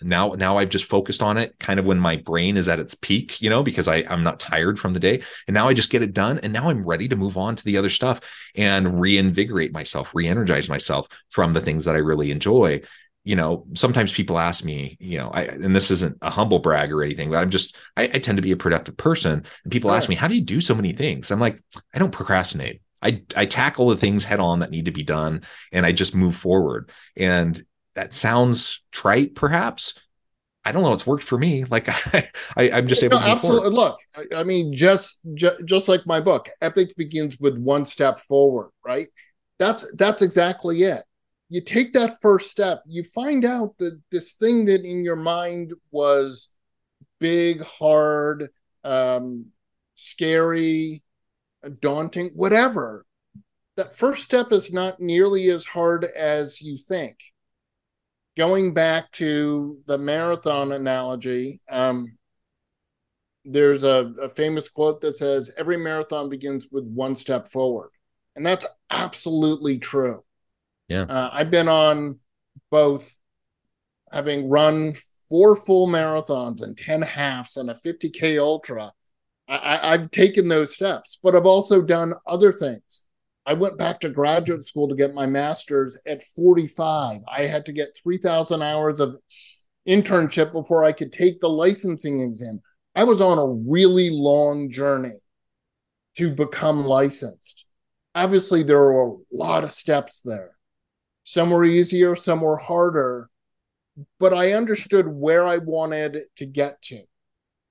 now 0.03 0.31
now 0.31 0.59
I've 0.59 0.69
just 0.69 0.87
focused 0.87 1.23
on 1.23 1.38
it 1.38 1.57
kind 1.59 1.79
of 1.79 1.87
when 1.87 1.99
my 1.99 2.17
brain 2.17 2.57
is 2.57 2.69
at 2.69 2.81
its 2.81 2.95
peak, 2.95 3.40
you 3.40 3.49
know, 3.49 3.62
because 3.62 3.88
I 3.88 4.05
I'm 4.09 4.23
not 4.23 4.40
tired 4.40 4.79
from 4.79 4.93
the 4.93 5.01
day. 5.01 5.23
And 5.47 5.55
now 5.55 5.69
I 5.69 5.75
just 5.75 5.90
get 5.90 6.03
it 6.03 6.12
done 6.12 6.38
and 6.40 6.53
now 6.53 6.69
I'm 6.69 6.85
ready 6.85 7.09
to 7.09 7.17
move 7.17 7.37
on 7.37 7.57
to 7.57 7.64
the 7.64 7.77
other 7.77 7.90
stuff 7.90 8.21
and 8.57 9.01
reinvigorate 9.01 9.73
myself, 9.73 10.14
re-energize 10.14 10.69
myself 10.69 11.07
from 11.31 11.53
the 11.53 11.61
things 11.61 11.85
that 11.85 11.95
I 11.95 12.01
really 12.01 12.31
enjoy 12.31 12.83
you 13.25 13.35
know, 13.35 13.67
sometimes 13.73 14.13
people 14.13 14.39
ask 14.39 14.65
me, 14.65 14.99
you 15.01 15.17
know, 15.17 15.31
I, 15.31 15.45
and 15.45 15.75
this 15.75 15.91
isn't 15.91 16.19
a 16.21 16.29
humble 16.29 16.59
brag 16.59 16.93
or 16.93 17.03
anything, 17.03 17.31
but 17.31 17.39
I'm 17.39 17.51
just, 17.51 17.75
I, 17.97 18.05
I 18.05 18.19
tend 18.19 18.37
to 18.37 18.43
be 18.43 18.53
a 18.53 18.57
productive 18.57 18.99
person. 18.99 19.45
And 19.65 19.73
people 19.73 19.93
ask 19.93 20.11
me, 20.11 20.15
how 20.15 20.29
do 20.29 20.35
you 20.35 20.43
do 20.43 20.61
so 20.61 20.75
many 20.75 20.93
things? 20.93 21.31
I'm 21.31 21.41
like, 21.41 21.59
I 21.95 21.99
don't 21.99 22.13
procrastinate. 22.13 22.83
I, 23.03 23.23
I 23.35 23.47
tackle 23.47 23.89
the 23.89 23.97
things 23.97 24.25
head 24.25 24.41
on 24.41 24.61
that 24.61 24.71
need 24.71 24.85
to 24.85 24.91
be 24.91 25.03
done 25.03 25.43
and 25.73 25.87
I 25.87 25.93
just 25.93 26.15
move 26.15 26.37
forward. 26.37 26.91
And 27.17 27.65
that 27.95 28.13
sounds 28.13 28.83
trite, 28.93 29.35
perhaps. 29.35 29.95
I 30.63 30.73
don't 30.73 30.83
know. 30.83 30.93
It's 30.93 31.07
worked 31.07 31.25
for 31.25 31.39
me. 31.39 31.65
Like 31.65 31.89
I, 32.15 32.29
I 32.57 32.79
am 32.79 32.87
just 32.87 33.03
able 33.03 33.21
no, 33.21 33.25
to 33.25 33.31
absolutely. 33.31 33.71
Forward. 33.71 33.75
Look, 33.75 33.99
I, 34.17 34.41
I 34.41 34.45
mean, 34.45 34.75
just, 34.75 35.19
just 35.33 35.65
just 35.65 35.89
like 35.89 36.07
my 36.07 36.21
book, 36.21 36.51
Epic 36.61 36.95
begins 36.97 37.39
with 37.39 37.57
one 37.59 37.85
step 37.87 38.21
forward, 38.21 38.71
right? 38.85 39.09
That's 39.59 39.91
that's 39.95 40.23
exactly 40.23 40.83
it 40.83 41.05
you 41.49 41.61
take 41.61 41.93
that 41.93 42.21
first 42.21 42.51
step, 42.51 42.83
you 42.87 43.05
find 43.05 43.45
out 43.45 43.77
that 43.79 44.01
this 44.11 44.33
thing 44.35 44.65
that 44.67 44.85
in 44.85 45.05
your 45.05 45.17
mind 45.17 45.73
was 45.91 46.51
big, 47.21 47.63
hard, 47.63 48.51
um, 48.83 49.47
scary, 49.95 51.03
daunting, 51.81 52.31
whatever. 52.35 53.05
That 53.77 53.97
first 53.97 54.25
step 54.25 54.53
is 54.53 54.73
not 54.73 55.01
nearly 55.01 55.49
as 55.51 55.65
hard 55.65 56.05
as 56.05 56.61
you 56.61 56.79
think. 56.79 57.19
Going 58.37 58.75
back 58.75 59.13
to 59.13 59.79
the 59.87 59.99
marathon 59.99 60.73
analogy, 60.73 61.61
um, 61.71 62.17
there's 63.45 63.83
a, 63.83 64.13
a 64.21 64.29
famous 64.29 64.69
quote 64.69 65.01
that 65.03 65.17
says, 65.17 65.51
Every 65.57 65.77
marathon 65.77 66.29
begins 66.29 66.69
with 66.71 66.85
one 66.85 67.15
step 67.17 67.51
forward. 67.51 67.91
And 68.35 68.45
that's 68.45 68.67
absolutely 68.91 69.79
true 69.79 70.25
yeah. 70.88 71.03
Uh, 71.03 71.31
I've 71.33 71.51
been 71.51 71.68
on 71.68 72.20
both 72.70 73.14
having 74.12 74.49
run 74.49 74.94
four 75.29 75.57
full 75.57 75.88
marathons 75.88 76.62
and 76.62 76.77
10 76.77 77.03
halves 77.03 77.57
and 77.57 77.70
a 77.70 77.81
50K 77.85 78.38
ultra, 78.38 78.92
I, 79.47 79.90
have 79.90 80.11
taken 80.11 80.49
those 80.49 80.75
steps, 80.75 81.18
but 81.23 81.35
I've 81.35 81.44
also 81.44 81.83
done 81.83 82.14
other 82.27 82.53
things. 82.53 83.03
I 83.44 83.53
went 83.53 83.77
back 83.77 84.01
to 84.01 84.09
graduate 84.09 84.64
school 84.64 84.88
to 84.88 84.94
get 84.94 85.12
my 85.12 85.27
master's 85.27 85.99
at 86.07 86.23
45. 86.35 87.20
I 87.29 87.42
had 87.42 87.66
to 87.66 87.73
get 87.73 87.99
3,000 88.03 88.62
hours 88.62 89.01
of 89.01 89.16
internship 89.87 90.53
before 90.53 90.83
I 90.83 90.92
could 90.92 91.12
take 91.12 91.40
the 91.40 91.51
licensing 91.51 92.20
exam. 92.20 92.62
I 92.94 93.05
was 93.05 93.20
on 93.20 93.38
a 93.38 93.70
really 93.70 94.09
long 94.11 94.70
journey 94.70 95.18
to 96.16 96.31
become 96.31 96.85
licensed. 96.85 97.66
Obviously, 98.14 98.62
there 98.62 98.79
were 98.79 99.09
a 99.09 99.16
lot 99.33 99.64
of 99.64 99.73
steps 99.73 100.23
there. 100.25 100.54
Some 101.25 101.51
were 101.51 101.65
easier, 101.65 102.15
some 102.15 102.43
were 102.43 102.57
harder, 102.57 103.31
but 104.21 104.35
I 104.35 104.53
understood 104.53 105.09
where 105.09 105.45
I 105.45 105.59
wanted 105.59 106.25
to 106.37 106.47
get 106.47 106.81
to. 106.83 107.03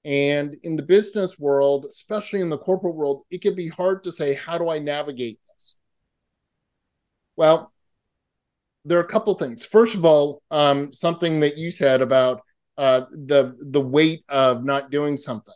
And 0.06 0.58
in 0.64 0.76
the 0.76 0.84
business 0.84 1.40
world, 1.40 1.86
especially 1.90 2.42
in 2.42 2.50
the 2.50 2.58
corporate 2.58 2.96
world, 2.96 3.24
it 3.30 3.42
can 3.42 3.56
be 3.56 3.70
hard 3.70 4.04
to 4.04 4.12
say, 4.12 4.34
how 4.34 4.58
do 4.58 4.70
I 4.70 4.80
navigate 4.80 5.40
this? 5.48 5.78
Well, 7.36 7.72
there 8.86 8.98
are 8.98 9.04
a 9.04 9.08
couple 9.08 9.34
things. 9.36 9.66
First 9.66 9.96
of 9.96 10.04
all, 10.04 10.42
um, 10.52 10.92
something 10.92 11.40
that 11.40 11.58
you 11.58 11.72
said 11.72 12.02
about 12.02 12.42
uh, 12.78 13.02
the 13.12 13.56
the 13.60 13.80
weight 13.80 14.26
of 14.30 14.66
not 14.66 14.92
doing 14.92 15.16
something. 15.16 15.54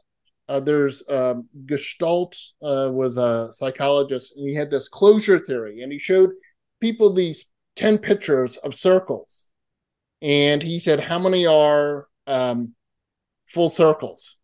Uh, 0.47 0.61
there's 0.61 1.03
um, 1.09 1.49
Gestalt 1.65 2.37
uh, 2.63 2.89
was 2.91 3.17
a 3.17 3.51
psychologist, 3.51 4.33
and 4.37 4.47
he 4.47 4.55
had 4.55 4.71
this 4.71 4.87
closure 4.87 5.39
theory, 5.39 5.81
and 5.81 5.91
he 5.91 5.99
showed 5.99 6.29
people 6.79 7.11
these 7.11 7.45
ten 7.77 7.97
pictures 7.97 8.57
of 8.57 8.75
circles, 8.75 9.47
and 10.21 10.61
he 10.61 10.79
said, 10.79 10.99
"How 10.99 11.19
many 11.19 11.45
are 11.45 12.07
um, 12.25 12.75
full 13.47 13.69
circles?" 13.69 14.37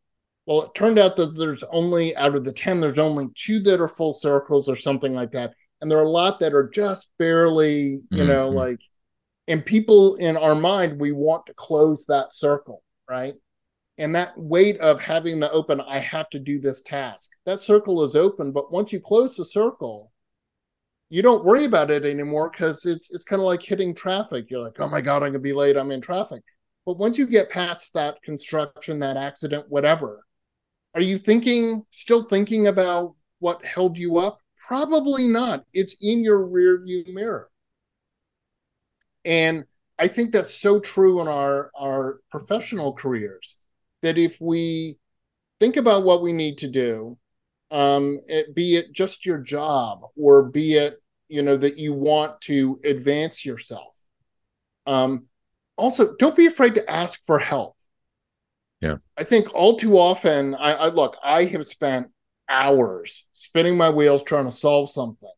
Well, 0.46 0.64
it 0.64 0.76
turned 0.76 1.00
out 1.00 1.16
that 1.18 1.38
there's 1.38 1.64
only 1.72 2.16
out 2.16 2.36
of 2.36 2.44
the 2.46 2.54
ten, 2.54 2.80
there's 2.80 3.00
only 3.00 3.28
two 3.36 3.60
that 3.62 3.82
are 3.82 3.88
full 3.88 4.14
circles 4.14 4.70
or 4.70 4.76
something 4.76 5.14
like 5.14 5.32
that, 5.32 5.54
and 5.82 5.92
there 5.92 5.98
are 6.00 6.04
a 6.04 6.10
lot 6.10 6.40
that 6.40 6.54
are 6.54 6.70
just 6.70 7.12
barely, 7.18 8.04
you 8.10 8.18
mm-hmm. 8.20 8.28
know, 8.28 8.50
like. 8.50 8.80
And 9.50 9.66
people 9.66 10.16
in 10.16 10.38
our 10.38 10.56
mind, 10.56 11.02
we 11.02 11.12
want 11.12 11.48
to 11.48 11.54
close 11.54 12.06
that 12.06 12.34
circle, 12.34 12.82
right? 13.10 13.34
and 13.98 14.16
that 14.16 14.34
weight 14.36 14.80
of 14.80 15.00
having 15.00 15.40
the 15.40 15.52
open 15.52 15.82
i 15.82 16.00
have 16.00 16.30
to 16.30 16.40
do 16.40 16.60
this 16.60 16.82
task 16.82 17.30
that 17.46 17.64
circle 17.64 18.04
is 18.04 18.16
open 18.16 18.52
but 18.52 18.72
once 18.72 18.92
you 18.92 19.00
close 19.00 19.36
the 19.36 19.46
circle 19.46 20.12
you 21.14 21.22
don't 21.22 21.46
worry 21.46 21.66
about 21.66 21.92
it 21.92 22.06
anymore 22.06 22.50
because 22.50 22.88
it's 22.88 23.12
it's 23.12 23.24
kind 23.24 23.40
of 23.40 23.46
like 23.46 23.62
hitting 23.62 23.94
traffic. 23.94 24.50
You're 24.50 24.64
like 24.64 24.80
oh 24.80 24.88
my 24.88 25.00
god 25.00 25.22
i'm 25.22 25.30
gonna 25.30 25.40
be 25.40 25.54
late 25.54 25.78
i'm 25.78 25.92
in 25.92 26.02
traffic. 26.02 26.42
But 26.88 26.98
once 26.98 27.20
you 27.20 27.28
get 27.28 27.52
past 27.52 27.94
that 27.94 28.20
construction 28.24 28.98
that 29.00 29.16
accident 29.16 29.68
whatever 29.70 30.26
are 30.96 31.02
you 31.02 31.20
thinking 31.20 31.86
still 31.92 32.24
thinking 32.24 32.66
about 32.66 33.14
what 33.38 33.64
held 33.64 33.96
you 33.96 34.18
up? 34.18 34.40
Probably 34.58 35.28
not. 35.28 35.66
It's 35.72 35.96
in 36.02 36.24
your 36.24 36.44
rear 36.44 36.82
view 36.84 37.04
mirror. 37.08 37.50
And 39.24 39.66
i 40.00 40.08
think 40.08 40.32
that's 40.32 40.56
so 40.56 40.80
true 40.80 41.22
in 41.22 41.28
our 41.28 41.70
our 41.80 42.22
professional 42.32 42.94
careers 42.94 43.58
that 44.02 44.18
if 44.18 44.42
we 44.42 44.98
think 45.60 45.78
about 45.78 46.04
what 46.04 46.24
we 46.24 46.34
need 46.34 46.58
to 46.58 46.68
do, 46.68 47.18
um, 47.70 48.20
it, 48.28 48.56
be 48.56 48.76
it 48.78 48.94
just 48.94 49.28
your 49.28 49.38
job 49.38 50.02
or 50.18 50.44
be 50.44 50.74
it 50.74 51.03
you 51.34 51.42
know 51.42 51.58
that 51.58 51.78
you 51.78 51.94
want 51.94 52.40
to 52.42 52.80
advance 52.84 53.46
yourself. 53.46 53.98
Um, 54.86 55.26
also, 55.78 56.16
don't 56.16 56.36
be 56.36 56.46
afraid 56.46 56.76
to 56.76 56.90
ask 56.90 57.24
for 57.26 57.40
help. 57.40 57.76
Yeah, 58.82 58.98
I 59.18 59.24
think 59.24 59.54
all 59.54 59.78
too 59.78 59.98
often, 59.98 60.56
I, 60.56 60.74
I 60.74 60.88
look. 60.90 61.18
I 61.24 61.46
have 61.46 61.66
spent 61.66 62.10
hours 62.48 63.26
spinning 63.34 63.78
my 63.78 63.90
wheels 63.90 64.24
trying 64.24 64.46
to 64.46 64.52
solve 64.52 64.90
something, 64.90 65.32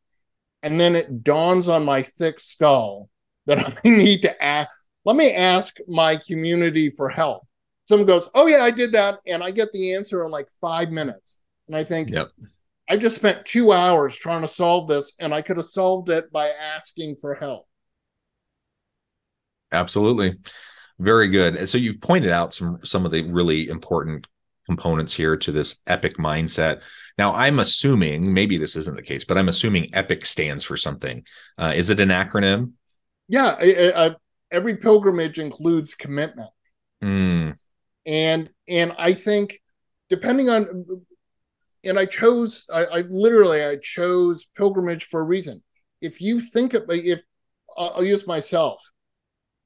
and 0.63 0.79
then 0.79 0.95
it 0.95 1.23
dawns 1.23 1.69
on 1.69 1.86
my 1.86 2.03
thick 2.03 2.39
skull 2.39 3.10
that 3.45 3.60
I 3.86 3.89
need 3.89 4.21
to 4.23 4.43
ask. 4.43 4.69
Let 5.05 5.15
me 5.15 5.31
ask 5.31 5.77
my 5.88 6.17
community 6.17 6.89
for 6.89 7.10
help 7.10 7.47
someone 7.88 8.08
goes, 8.08 8.29
"Oh 8.34 8.47
yeah, 8.47 8.63
I 8.63 8.71
did 8.71 8.91
that," 8.93 9.19
and 9.25 9.43
I 9.43 9.51
get 9.51 9.71
the 9.71 9.93
answer 9.93 10.23
in 10.25 10.31
like 10.31 10.47
five 10.62 10.89
minutes, 10.89 11.39
and 11.67 11.75
I 11.75 11.84
think, 11.84 12.10
"Yep." 12.10 12.31
I 12.89 12.98
just 12.98 13.15
spent 13.15 13.45
two 13.45 13.71
hours 13.71 14.15
trying 14.15 14.41
to 14.41 14.48
solve 14.48 14.88
this, 14.88 15.13
and 15.19 15.34
I 15.34 15.41
could 15.41 15.58
have 15.58 15.65
solved 15.65 16.10
it 16.10 16.32
by 16.32 16.50
asking 16.50 17.17
for 17.19 17.34
help. 17.34 17.67
Absolutely, 19.71 20.36
very 21.00 21.28
good. 21.28 21.67
So 21.67 21.78
you've 21.78 22.02
pointed 22.02 22.32
out 22.32 22.54
some 22.54 22.80
some 22.84 23.06
of 23.06 23.12
the 23.12 23.24
really 23.24 23.67
important 23.67 24.28
components 24.65 25.13
here 25.13 25.38
to 25.38 25.52
this 25.52 25.82
epic 25.88 26.17
mindset. 26.17 26.82
Now, 27.17 27.34
I'm 27.34 27.60
assuming 27.60 28.34
maybe 28.34 28.58
this 28.58 28.76
isn't 28.76 28.95
the 28.95 29.04
case, 29.04 29.24
but 29.24 29.38
I'm 29.38 29.50
assuming 29.50 29.93
EPIC 29.93 30.26
stands 30.26 30.63
for 30.63 30.76
something. 30.76 31.24
Uh, 31.58 31.74
is 31.76 31.89
it 31.89 32.00
an 32.00 32.10
acronym? 32.10 32.74
Yeah, 33.28 33.56
I, 33.60 33.93
I, 33.95 34.15
every 34.52 34.78
pilgrimage 34.78 35.39
includes 35.39 35.93
commitment. 35.93 36.50
Mm 37.04 37.56
and 38.06 38.50
and 38.67 38.93
I 38.98 39.13
think 39.13 39.62
depending 40.10 40.50
on 40.50 40.86
and 41.86 42.00
I 42.00 42.06
chose 42.06 42.65
I, 42.74 42.86
I 42.86 43.02
literally 43.02 43.63
I 43.63 43.78
chose 43.82 44.48
pilgrimage 44.58 45.06
for 45.06 45.19
a 45.19 45.24
reason. 45.24 45.63
If 46.02 46.19
you 46.19 46.41
think 46.41 46.74
of 46.74 46.84
if 46.89 47.19
I'll 47.78 48.04
use 48.04 48.28
myself, 48.28 48.84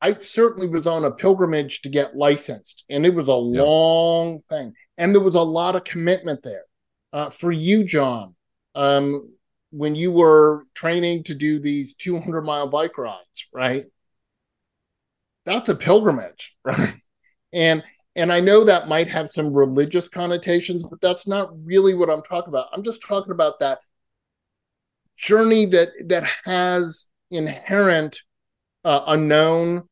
I 0.01 0.17
certainly 0.21 0.67
was 0.67 0.87
on 0.87 1.05
a 1.05 1.11
pilgrimage 1.11 1.81
to 1.81 1.89
get 1.89 2.15
licensed, 2.15 2.85
and 2.89 3.05
it 3.05 3.13
was 3.13 3.27
a 3.27 3.31
yeah. 3.31 3.61
long 3.61 4.41
thing, 4.49 4.73
and 4.97 5.13
there 5.13 5.21
was 5.21 5.35
a 5.35 5.41
lot 5.41 5.75
of 5.75 5.83
commitment 5.83 6.43
there. 6.43 6.63
Uh, 7.11 7.29
for 7.29 7.51
you, 7.51 7.83
John, 7.83 8.35
um, 8.75 9.29
when 9.71 9.95
you 9.95 10.11
were 10.11 10.65
training 10.75 11.23
to 11.25 11.35
do 11.35 11.59
these 11.59 11.95
200 11.95 12.43
mile 12.43 12.69
bike 12.69 12.97
rides, 12.97 13.47
right? 13.53 13.85
That's 15.45 15.69
a 15.69 15.75
pilgrimage, 15.75 16.55
right? 16.63 16.93
And 17.51 17.83
and 18.15 18.33
I 18.33 18.39
know 18.39 18.63
that 18.63 18.87
might 18.87 19.07
have 19.09 19.31
some 19.31 19.53
religious 19.53 20.09
connotations, 20.09 20.83
but 20.83 21.01
that's 21.01 21.27
not 21.27 21.49
really 21.63 21.93
what 21.93 22.09
I'm 22.09 22.21
talking 22.21 22.49
about. 22.49 22.67
I'm 22.73 22.83
just 22.83 23.01
talking 23.01 23.31
about 23.31 23.59
that 23.59 23.79
journey 25.17 25.65
that 25.67 25.89
that 26.07 26.23
has 26.45 27.07
inherent 27.29 28.21
uh, 28.83 29.03
unknown, 29.07 29.87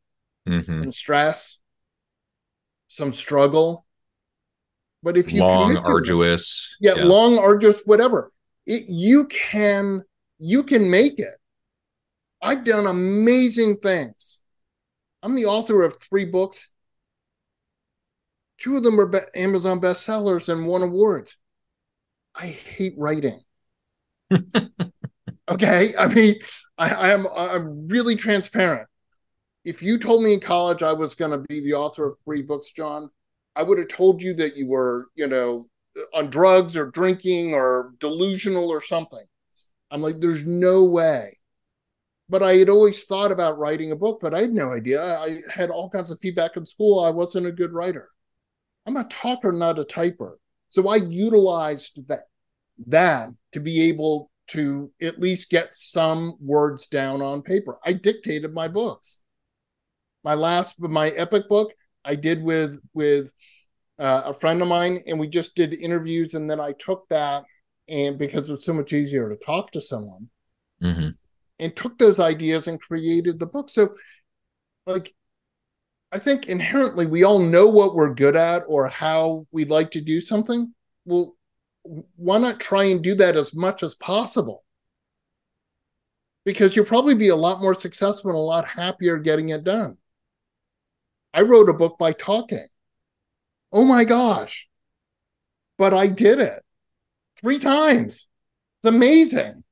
mm-hmm. 0.47 0.73
some 0.73 0.91
stress, 0.91 1.57
some 2.87 3.13
struggle. 3.13 3.85
But 5.03 5.17
if 5.17 5.31
you 5.31 5.41
long, 5.41 5.77
arduous, 5.77 6.75
it, 6.81 6.87
yeah, 6.87 6.95
yeah, 6.95 7.05
long, 7.05 7.37
arduous, 7.37 7.81
whatever, 7.85 8.31
it, 8.65 8.83
you 8.87 9.25
can 9.27 10.03
you 10.39 10.63
can 10.63 10.89
make 10.89 11.19
it. 11.19 11.35
I've 12.41 12.63
done 12.63 12.87
amazing 12.87 13.77
things. 13.77 14.39
I'm 15.21 15.35
the 15.35 15.45
author 15.45 15.83
of 15.83 15.97
three 16.01 16.25
books 16.25 16.69
Two 18.57 18.77
of 18.77 18.83
them 18.83 18.99
are 18.99 19.05
be- 19.05 19.19
Amazon 19.35 19.79
bestsellers 19.79 20.49
and 20.49 20.67
won 20.67 20.81
awards. 20.81 21.37
I 22.35 22.47
hate 22.47 22.95
writing. 22.97 23.41
okay, 25.49 25.95
I 25.97 26.07
mean, 26.07 26.35
I, 26.77 26.89
I 26.89 27.09
am 27.09 27.27
I'm 27.35 27.87
really 27.87 28.15
transparent. 28.15 28.87
If 29.63 29.81
you 29.81 29.97
told 29.97 30.23
me 30.23 30.33
in 30.33 30.39
college 30.39 30.83
I 30.83 30.93
was 30.93 31.15
going 31.15 31.31
to 31.31 31.39
be 31.39 31.59
the 31.61 31.73
author 31.73 32.05
of 32.07 32.17
three 32.23 32.41
books, 32.41 32.71
John, 32.71 33.09
I 33.55 33.63
would 33.63 33.79
have 33.79 33.89
told 33.89 34.21
you 34.21 34.33
that 34.35 34.55
you 34.55 34.67
were, 34.67 35.07
you 35.15 35.27
know, 35.27 35.67
on 36.13 36.29
drugs 36.29 36.77
or 36.77 36.91
drinking 36.91 37.53
or 37.53 37.93
delusional 37.99 38.69
or 38.69 38.81
something. 38.81 39.23
I'm 39.91 40.01
like, 40.01 40.19
there's 40.19 40.45
no 40.45 40.83
way. 40.83 41.37
But 42.29 42.43
I 42.43 42.55
had 42.55 42.69
always 42.69 43.03
thought 43.05 43.31
about 43.31 43.57
writing 43.57 43.91
a 43.91 43.95
book, 43.95 44.19
but 44.21 44.33
I 44.33 44.41
had 44.41 44.53
no 44.53 44.73
idea. 44.73 45.03
I 45.03 45.41
had 45.49 45.69
all 45.69 45.89
kinds 45.89 46.11
of 46.11 46.19
feedback 46.19 46.57
in 46.57 46.65
school. 46.65 47.03
I 47.03 47.09
wasn't 47.09 47.47
a 47.47 47.51
good 47.51 47.71
writer. 47.71 48.09
I'm 48.87 48.95
a 48.97 49.03
talker, 49.03 49.51
not 49.51 49.79
a 49.79 49.83
typer. 49.83 50.35
So 50.69 50.87
I 50.87 50.95
utilized 50.95 52.07
that 52.07 52.23
that 52.87 53.29
to 53.51 53.59
be 53.59 53.89
able 53.89 54.31
to 54.47 54.91
at 55.01 55.19
least 55.19 55.49
get 55.49 55.75
some 55.75 56.35
words 56.39 56.87
down 56.87 57.21
on 57.21 57.41
paper. 57.41 57.79
I 57.85 57.93
dictated 57.93 58.53
my 58.53 58.67
books. 58.69 59.19
My 60.23 60.35
last, 60.35 60.79
my 60.79 61.09
epic 61.09 61.49
book, 61.49 61.73
I 62.05 62.15
did 62.15 62.41
with 62.41 62.79
with 62.93 63.31
uh, 63.99 64.23
a 64.25 64.33
friend 64.33 64.61
of 64.61 64.67
mine, 64.67 65.03
and 65.05 65.19
we 65.19 65.27
just 65.27 65.55
did 65.55 65.73
interviews, 65.73 66.33
and 66.33 66.49
then 66.49 66.59
I 66.59 66.73
took 66.73 67.07
that, 67.09 67.43
and 67.89 68.17
because 68.17 68.49
it 68.49 68.53
was 68.53 68.65
so 68.65 68.73
much 68.73 68.93
easier 68.93 69.29
to 69.29 69.35
talk 69.35 69.71
to 69.71 69.81
someone, 69.81 70.29
mm-hmm. 70.81 71.09
and 71.59 71.75
took 71.75 71.97
those 71.97 72.19
ideas 72.19 72.67
and 72.67 72.79
created 72.79 73.39
the 73.39 73.47
book. 73.47 73.69
So, 73.69 73.95
like 74.85 75.13
I 76.11 76.19
think 76.19 76.47
inherently 76.47 77.05
we 77.05 77.23
all 77.23 77.39
know 77.39 77.67
what 77.67 77.95
we're 77.95 78.13
good 78.13 78.35
at 78.35 78.63
or 78.67 78.87
how 78.87 79.45
we'd 79.51 79.69
like 79.69 79.91
to 79.91 80.01
do 80.01 80.21
something. 80.21 80.73
Well, 81.05 81.35
why 82.15 82.37
not 82.37 82.59
try 82.59 82.85
and 82.85 83.03
do 83.03 83.15
that 83.15 83.35
as 83.35 83.53
much 83.53 83.83
as 83.83 83.93
possible? 83.93 84.63
Because 86.45 86.75
you'll 86.75 86.85
probably 86.85 87.15
be 87.15 87.27
a 87.27 87.35
lot 87.35 87.61
more 87.61 87.73
successful 87.73 88.31
and 88.31 88.37
a 88.37 88.41
lot 88.41 88.65
happier 88.65 89.17
getting 89.17 89.49
it 89.49 89.65
done. 89.65 89.97
I 91.33 91.41
wrote 91.41 91.69
a 91.69 91.73
book 91.73 91.97
by 91.97 92.13
talking. 92.13 92.67
Oh 93.71 93.83
my 93.83 94.05
gosh. 94.05 94.67
But 95.77 95.93
I 95.93 96.07
did 96.07 96.39
it 96.39 96.63
three 97.39 97.59
times. 97.59 98.27
It's 98.81 98.95
amazing. 98.95 99.63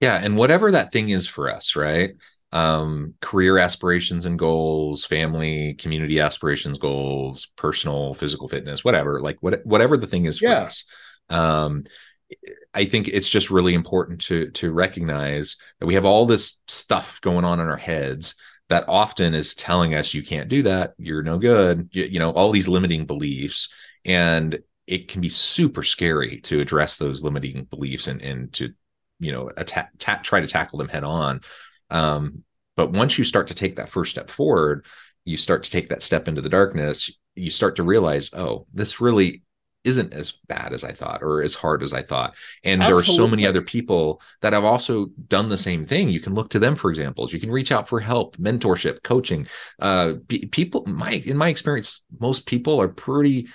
Yeah. 0.00 0.20
And 0.22 0.36
whatever 0.36 0.70
that 0.72 0.92
thing 0.92 1.08
is 1.08 1.26
for 1.26 1.50
us, 1.50 1.74
right? 1.74 2.10
Um, 2.50 3.14
career 3.20 3.58
aspirations 3.58 4.24
and 4.24 4.38
goals, 4.38 5.04
family, 5.04 5.74
community 5.74 6.18
aspirations, 6.18 6.78
goals, 6.78 7.48
personal, 7.56 8.14
physical 8.14 8.48
fitness, 8.48 8.82
whatever, 8.82 9.20
like 9.20 9.36
what, 9.40 9.64
whatever 9.66 9.98
the 9.98 10.06
thing 10.06 10.24
is 10.24 10.38
for 10.38 10.46
yeah. 10.46 10.62
us. 10.62 10.84
Um, 11.28 11.84
I 12.72 12.86
think 12.86 13.08
it's 13.08 13.28
just 13.28 13.50
really 13.50 13.74
important 13.74 14.20
to 14.22 14.50
to 14.50 14.72
recognize 14.72 15.56
that 15.78 15.86
we 15.86 15.94
have 15.94 16.04
all 16.04 16.26
this 16.26 16.60
stuff 16.66 17.20
going 17.22 17.44
on 17.44 17.60
in 17.60 17.66
our 17.66 17.76
heads 17.76 18.34
that 18.68 18.84
often 18.86 19.34
is 19.34 19.54
telling 19.54 19.94
us 19.94 20.12
you 20.12 20.22
can't 20.22 20.48
do 20.48 20.62
that, 20.62 20.94
you're 20.98 21.22
no 21.22 21.38
good, 21.38 21.88
you, 21.92 22.04
you 22.04 22.18
know, 22.18 22.30
all 22.32 22.50
these 22.50 22.68
limiting 22.68 23.06
beliefs 23.06 23.68
and 24.04 24.58
it 24.88 25.08
can 25.08 25.20
be 25.20 25.28
super 25.28 25.82
scary 25.82 26.40
to 26.40 26.60
address 26.60 26.96
those 26.96 27.22
limiting 27.22 27.64
beliefs 27.64 28.08
and 28.08 28.22
and 28.22 28.52
to 28.54 28.72
you 29.20 29.30
know 29.30 29.50
attack 29.56 29.90
ta- 29.98 30.20
try 30.22 30.40
to 30.40 30.46
tackle 30.46 30.78
them 30.78 30.88
head 30.88 31.04
on 31.04 31.40
um, 31.90 32.44
but 32.76 32.92
once 32.92 33.18
you 33.18 33.24
start 33.24 33.48
to 33.48 33.54
take 33.54 33.76
that 33.76 33.90
first 33.90 34.10
step 34.10 34.30
forward 34.30 34.84
you 35.24 35.36
start 35.36 35.62
to 35.62 35.70
take 35.70 35.88
that 35.88 36.02
step 36.02 36.28
into 36.28 36.40
the 36.40 36.48
darkness 36.48 37.10
you 37.34 37.50
start 37.50 37.76
to 37.76 37.82
realize 37.82 38.30
oh 38.34 38.66
this 38.72 39.00
really 39.00 39.42
isn't 39.84 40.12
as 40.12 40.32
bad 40.48 40.72
as 40.72 40.84
I 40.84 40.92
thought 40.92 41.22
or 41.22 41.42
as 41.42 41.54
hard 41.54 41.82
as 41.82 41.92
I 41.92 42.02
thought. 42.02 42.34
And 42.64 42.82
Absolutely. 42.82 42.88
there 42.88 42.96
are 42.98 43.14
so 43.16 43.28
many 43.28 43.46
other 43.46 43.62
people 43.62 44.20
that 44.42 44.52
have 44.52 44.64
also 44.64 45.06
done 45.28 45.48
the 45.48 45.56
same 45.56 45.86
thing. 45.86 46.08
You 46.08 46.20
can 46.20 46.34
look 46.34 46.50
to 46.50 46.58
them 46.58 46.74
for 46.74 46.90
examples. 46.90 47.32
You 47.32 47.40
can 47.40 47.50
reach 47.50 47.70
out 47.70 47.88
for 47.88 48.00
help, 48.00 48.36
mentorship, 48.36 49.02
coaching. 49.02 49.46
Uh, 49.78 50.14
people, 50.28 50.84
my 50.86 51.12
in 51.24 51.36
my 51.36 51.48
experience, 51.48 52.02
most 52.20 52.46
people 52.46 52.80
are 52.80 52.88
pretty 52.88 53.48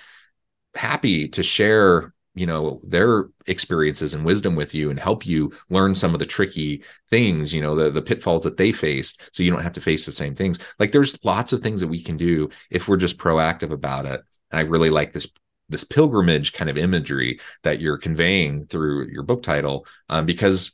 happy 0.74 1.28
to 1.28 1.42
share 1.42 2.13
you 2.34 2.46
know 2.46 2.80
their 2.82 3.28
experiences 3.46 4.14
and 4.14 4.24
wisdom 4.24 4.56
with 4.56 4.74
you 4.74 4.90
and 4.90 4.98
help 4.98 5.26
you 5.26 5.52
learn 5.70 5.94
some 5.94 6.14
of 6.14 6.18
the 6.18 6.26
tricky 6.26 6.82
things 7.10 7.52
you 7.52 7.60
know 7.60 7.74
the 7.74 7.90
the 7.90 8.02
pitfalls 8.02 8.44
that 8.44 8.56
they 8.56 8.72
faced 8.72 9.22
so 9.32 9.42
you 9.42 9.50
don't 9.50 9.62
have 9.62 9.72
to 9.72 9.80
face 9.80 10.04
the 10.06 10.12
same 10.12 10.34
things. 10.34 10.58
Like 10.78 10.92
there's 10.92 11.22
lots 11.24 11.52
of 11.52 11.60
things 11.60 11.80
that 11.80 11.88
we 11.88 12.02
can 12.02 12.16
do 12.16 12.50
if 12.70 12.88
we're 12.88 12.96
just 12.96 13.18
proactive 13.18 13.70
about 13.70 14.06
it. 14.06 14.22
And 14.50 14.58
i 14.58 14.62
really 14.62 14.90
like 14.90 15.12
this 15.12 15.28
this 15.68 15.84
pilgrimage 15.84 16.52
kind 16.52 16.68
of 16.68 16.76
imagery 16.76 17.40
that 17.62 17.80
you're 17.80 17.98
conveying 17.98 18.66
through 18.66 19.08
your 19.08 19.22
book 19.22 19.42
title 19.42 19.86
um, 20.10 20.26
because 20.26 20.72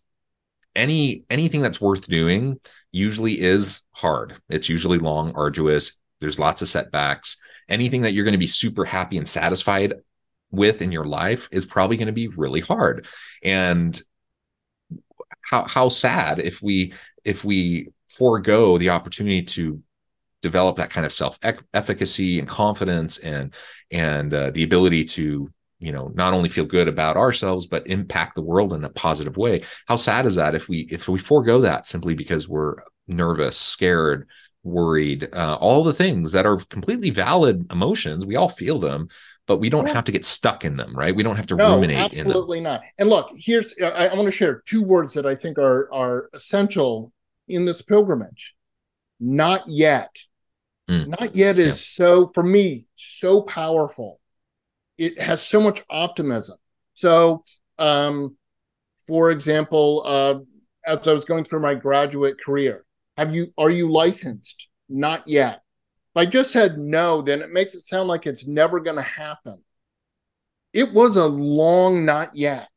any 0.74 1.24
anything 1.30 1.62
that's 1.62 1.80
worth 1.80 2.06
doing 2.06 2.58
usually 2.92 3.40
is 3.40 3.82
hard. 3.92 4.40
It's 4.48 4.68
usually 4.68 4.98
long 4.98 5.32
arduous. 5.34 5.92
There's 6.20 6.38
lots 6.38 6.62
of 6.62 6.68
setbacks. 6.68 7.36
Anything 7.68 8.02
that 8.02 8.12
you're 8.12 8.24
going 8.24 8.32
to 8.32 8.38
be 8.38 8.46
super 8.46 8.84
happy 8.84 9.16
and 9.16 9.28
satisfied 9.28 9.94
with 10.50 10.82
in 10.82 10.92
your 10.92 11.04
life 11.04 11.48
is 11.52 11.64
probably 11.64 11.96
going 11.96 12.06
to 12.06 12.12
be 12.12 12.28
really 12.28 12.60
hard. 12.60 13.06
And 13.42 14.00
how 15.42 15.64
how 15.66 15.88
sad 15.88 16.38
if 16.38 16.62
we 16.62 16.92
if 17.24 17.44
we 17.44 17.92
forego 18.08 18.78
the 18.78 18.90
opportunity 18.90 19.42
to 19.42 19.82
develop 20.42 20.76
that 20.76 20.90
kind 20.90 21.04
of 21.04 21.12
self 21.12 21.38
efficacy 21.74 22.38
and 22.38 22.48
confidence 22.48 23.18
and 23.18 23.54
and 23.90 24.32
uh, 24.32 24.50
the 24.50 24.62
ability 24.62 25.04
to 25.04 25.50
you 25.78 25.92
know 25.92 26.10
not 26.14 26.32
only 26.32 26.48
feel 26.48 26.64
good 26.64 26.88
about 26.88 27.16
ourselves 27.16 27.66
but 27.66 27.86
impact 27.86 28.34
the 28.34 28.42
world 28.42 28.72
in 28.72 28.84
a 28.84 28.90
positive 28.90 29.36
way. 29.36 29.62
How 29.86 29.96
sad 29.96 30.26
is 30.26 30.36
that 30.36 30.54
if 30.54 30.68
we 30.68 30.80
if 30.90 31.08
we 31.08 31.18
forego 31.18 31.60
that 31.60 31.86
simply 31.86 32.14
because 32.14 32.48
we're 32.48 32.76
nervous 33.06 33.58
scared 33.58 34.28
worried 34.62 35.28
uh, 35.34 35.56
all 35.60 35.82
the 35.82 35.92
things 35.92 36.32
that 36.32 36.46
are 36.46 36.58
completely 36.68 37.08
valid 37.08 37.66
emotions 37.72 38.26
we 38.26 38.36
all 38.36 38.48
feel 38.48 38.78
them 38.78 39.08
but 39.50 39.56
we 39.58 39.68
don't 39.68 39.88
have 39.88 40.04
to 40.04 40.12
get 40.12 40.24
stuck 40.24 40.64
in 40.64 40.76
them 40.76 40.94
right 40.94 41.16
we 41.16 41.24
don't 41.24 41.34
have 41.34 41.46
to 41.46 41.56
no, 41.56 41.74
ruminate 41.74 41.98
absolutely 41.98 42.60
not 42.60 42.82
and 42.98 43.08
look 43.08 43.30
here's 43.36 43.74
i, 43.82 44.06
I 44.06 44.14
want 44.14 44.26
to 44.26 44.30
share 44.30 44.62
two 44.64 44.82
words 44.82 45.14
that 45.14 45.26
i 45.26 45.34
think 45.34 45.58
are 45.58 45.92
are 45.92 46.30
essential 46.34 47.12
in 47.48 47.64
this 47.64 47.82
pilgrimage 47.82 48.54
not 49.18 49.64
yet 49.66 50.16
Mm. 50.90 51.06
Not 51.20 51.36
yet 51.36 51.58
is 51.58 51.76
yeah. 51.76 52.04
so 52.04 52.30
for 52.34 52.42
me 52.42 52.86
so 52.96 53.42
powerful. 53.42 54.18
It 54.98 55.20
has 55.20 55.40
so 55.40 55.60
much 55.60 55.82
optimism. 55.88 56.58
So, 56.94 57.44
um, 57.78 58.36
for 59.06 59.30
example, 59.30 60.02
uh, 60.04 60.40
as 60.84 61.06
I 61.06 61.12
was 61.12 61.24
going 61.24 61.44
through 61.44 61.60
my 61.60 61.74
graduate 61.74 62.36
career, 62.44 62.84
have 63.16 63.34
you 63.34 63.52
are 63.56 63.70
you 63.70 63.90
licensed? 63.90 64.68
Not 64.88 65.28
yet. 65.28 65.62
I 66.20 66.26
just 66.26 66.50
said 66.50 66.78
no, 66.78 67.22
then 67.22 67.42
it 67.42 67.50
makes 67.50 67.74
it 67.74 67.82
sound 67.82 68.08
like 68.08 68.26
it's 68.26 68.46
never 68.46 68.80
going 68.80 68.96
to 68.96 69.02
happen. 69.02 69.62
It 70.72 70.92
was 70.92 71.16
a 71.16 71.26
long 71.26 72.04
not 72.04 72.36
yet 72.36 72.68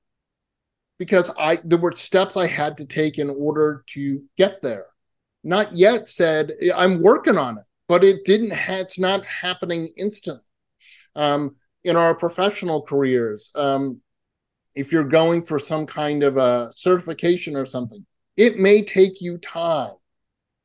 because 0.97 1.29
I 1.38 1.58
there 1.58 1.77
were 1.77 1.91
steps 1.95 2.38
I 2.38 2.47
had 2.47 2.77
to 2.77 2.86
take 2.86 3.19
in 3.19 3.29
order 3.29 3.84
to 3.88 4.23
get 4.38 4.62
there. 4.62 4.88
Not 5.43 5.75
yet 5.75 6.10
said 6.10 6.53
I'm 6.75 7.01
working 7.01 7.38
on 7.38 7.58
it 7.58 7.65
but 7.88 8.03
it 8.03 8.25
didn't 8.25 8.53
ha- 8.53 8.79
it's 8.79 8.99
not 8.99 9.25
happening 9.25 9.89
instantly 9.97 10.41
um, 11.15 11.56
in 11.84 11.95
our 11.95 12.15
professional 12.15 12.82
careers 12.82 13.51
um, 13.56 14.01
if 14.75 14.91
you're 14.91 15.03
going 15.03 15.45
for 15.45 15.60
some 15.60 15.86
kind 15.86 16.23
of 16.23 16.38
a 16.38 16.71
certification 16.73 17.56
or 17.56 17.65
something 17.65 18.06
it 18.36 18.58
may 18.58 18.82
take 18.82 19.21
you 19.21 19.38
time 19.38 19.93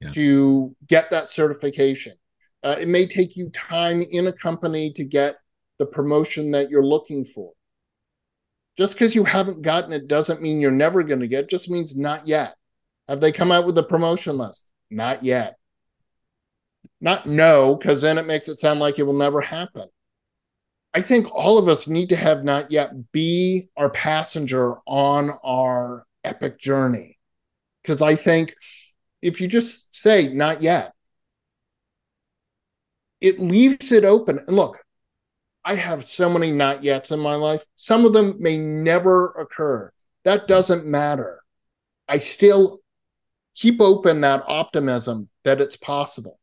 yeah. 0.00 0.10
to 0.10 0.74
get 0.86 1.10
that 1.10 1.28
certification 1.28 2.14
uh, 2.62 2.76
it 2.80 2.88
may 2.88 3.06
take 3.06 3.36
you 3.36 3.50
time 3.50 4.02
in 4.02 4.26
a 4.26 4.32
company 4.32 4.92
to 4.92 5.04
get 5.04 5.36
the 5.78 5.86
promotion 5.86 6.50
that 6.50 6.70
you're 6.70 6.84
looking 6.84 7.24
for 7.24 7.52
just 8.76 8.94
because 8.94 9.14
you 9.14 9.24
haven't 9.24 9.62
gotten 9.62 9.92
it 9.92 10.08
doesn't 10.08 10.42
mean 10.42 10.60
you're 10.60 10.70
never 10.70 11.02
going 11.02 11.20
to 11.20 11.28
get 11.28 11.44
it 11.44 11.50
just 11.50 11.70
means 11.70 11.96
not 11.96 12.26
yet 12.26 12.54
have 13.08 13.20
they 13.20 13.32
come 13.32 13.52
out 13.52 13.66
with 13.66 13.78
a 13.78 13.82
promotion 13.82 14.36
list 14.38 14.66
not 14.90 15.22
yet 15.22 15.58
not 17.00 17.26
no, 17.26 17.76
because 17.76 18.00
then 18.02 18.18
it 18.18 18.26
makes 18.26 18.48
it 18.48 18.58
sound 18.58 18.80
like 18.80 18.98
it 18.98 19.04
will 19.04 19.12
never 19.12 19.40
happen. 19.40 19.88
I 20.94 21.02
think 21.02 21.32
all 21.32 21.58
of 21.58 21.68
us 21.68 21.86
need 21.86 22.08
to 22.08 22.16
have 22.16 22.44
not 22.44 22.72
yet 22.72 23.12
be 23.12 23.68
our 23.76 23.90
passenger 23.90 24.76
on 24.86 25.30
our 25.44 26.04
epic 26.24 26.58
journey. 26.58 27.18
Because 27.82 28.02
I 28.02 28.16
think 28.16 28.54
if 29.22 29.40
you 29.40 29.48
just 29.48 29.94
say 29.94 30.28
not 30.28 30.62
yet, 30.62 30.92
it 33.20 33.40
leaves 33.40 33.92
it 33.92 34.04
open. 34.04 34.38
And 34.46 34.56
look, 34.56 34.82
I 35.64 35.74
have 35.74 36.04
so 36.04 36.30
many 36.30 36.50
not 36.50 36.82
yets 36.82 37.12
in 37.12 37.20
my 37.20 37.34
life. 37.34 37.64
Some 37.76 38.04
of 38.04 38.12
them 38.12 38.36
may 38.38 38.56
never 38.56 39.32
occur. 39.32 39.92
That 40.24 40.48
doesn't 40.48 40.86
matter. 40.86 41.42
I 42.08 42.18
still 42.20 42.80
keep 43.54 43.80
open 43.80 44.22
that 44.22 44.44
optimism 44.46 45.28
that 45.44 45.60
it's 45.60 45.76
possible. 45.76 46.38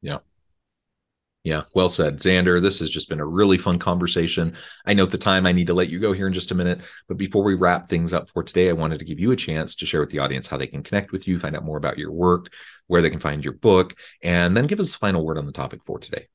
Yeah. 0.00 0.18
Yeah, 1.44 1.62
well 1.74 1.88
said, 1.88 2.18
Zander. 2.18 2.62
This 2.62 2.78
has 2.78 2.88
just 2.88 3.08
been 3.08 3.18
a 3.18 3.26
really 3.26 3.58
fun 3.58 3.80
conversation. 3.80 4.54
I 4.86 4.94
note 4.94 5.10
the 5.10 5.18
time 5.18 5.44
I 5.44 5.50
need 5.50 5.66
to 5.66 5.74
let 5.74 5.88
you 5.88 5.98
go 5.98 6.12
here 6.12 6.28
in 6.28 6.32
just 6.32 6.52
a 6.52 6.54
minute. 6.54 6.82
But 7.08 7.16
before 7.16 7.42
we 7.42 7.54
wrap 7.54 7.88
things 7.88 8.12
up 8.12 8.28
for 8.28 8.44
today, 8.44 8.68
I 8.68 8.74
wanted 8.74 9.00
to 9.00 9.04
give 9.04 9.18
you 9.18 9.32
a 9.32 9.36
chance 9.36 9.74
to 9.76 9.86
share 9.86 9.98
with 9.98 10.10
the 10.10 10.20
audience 10.20 10.46
how 10.46 10.56
they 10.56 10.68
can 10.68 10.84
connect 10.84 11.10
with 11.10 11.26
you, 11.26 11.40
find 11.40 11.56
out 11.56 11.64
more 11.64 11.78
about 11.78 11.98
your 11.98 12.12
work, 12.12 12.52
where 12.86 13.02
they 13.02 13.10
can 13.10 13.18
find 13.18 13.44
your 13.44 13.54
book, 13.54 13.96
and 14.22 14.56
then 14.56 14.68
give 14.68 14.78
us 14.78 14.94
a 14.94 14.98
final 14.98 15.24
word 15.24 15.36
on 15.36 15.46
the 15.46 15.52
topic 15.52 15.80
for 15.84 15.98
today. 15.98 16.28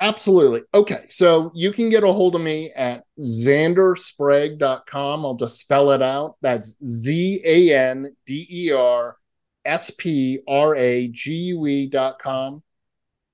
Absolutely. 0.00 0.62
Okay. 0.72 1.06
So 1.08 1.50
you 1.54 1.72
can 1.72 1.90
get 1.90 2.04
a 2.04 2.12
hold 2.12 2.36
of 2.36 2.40
me 2.40 2.70
at 2.70 3.02
zandersprague.com. 3.18 5.24
I'll 5.24 5.34
just 5.34 5.58
spell 5.58 5.90
it 5.90 6.02
out. 6.02 6.36
That's 6.40 6.76
Z 6.84 7.40
A 7.44 7.74
N 7.74 8.14
D 8.26 8.46
E 8.48 8.72
R 8.72 9.16
S 9.64 9.90
P 9.90 10.38
R 10.46 10.76
A 10.76 11.08
G 11.08 11.32
U 11.32 11.66
E.com. 11.66 12.62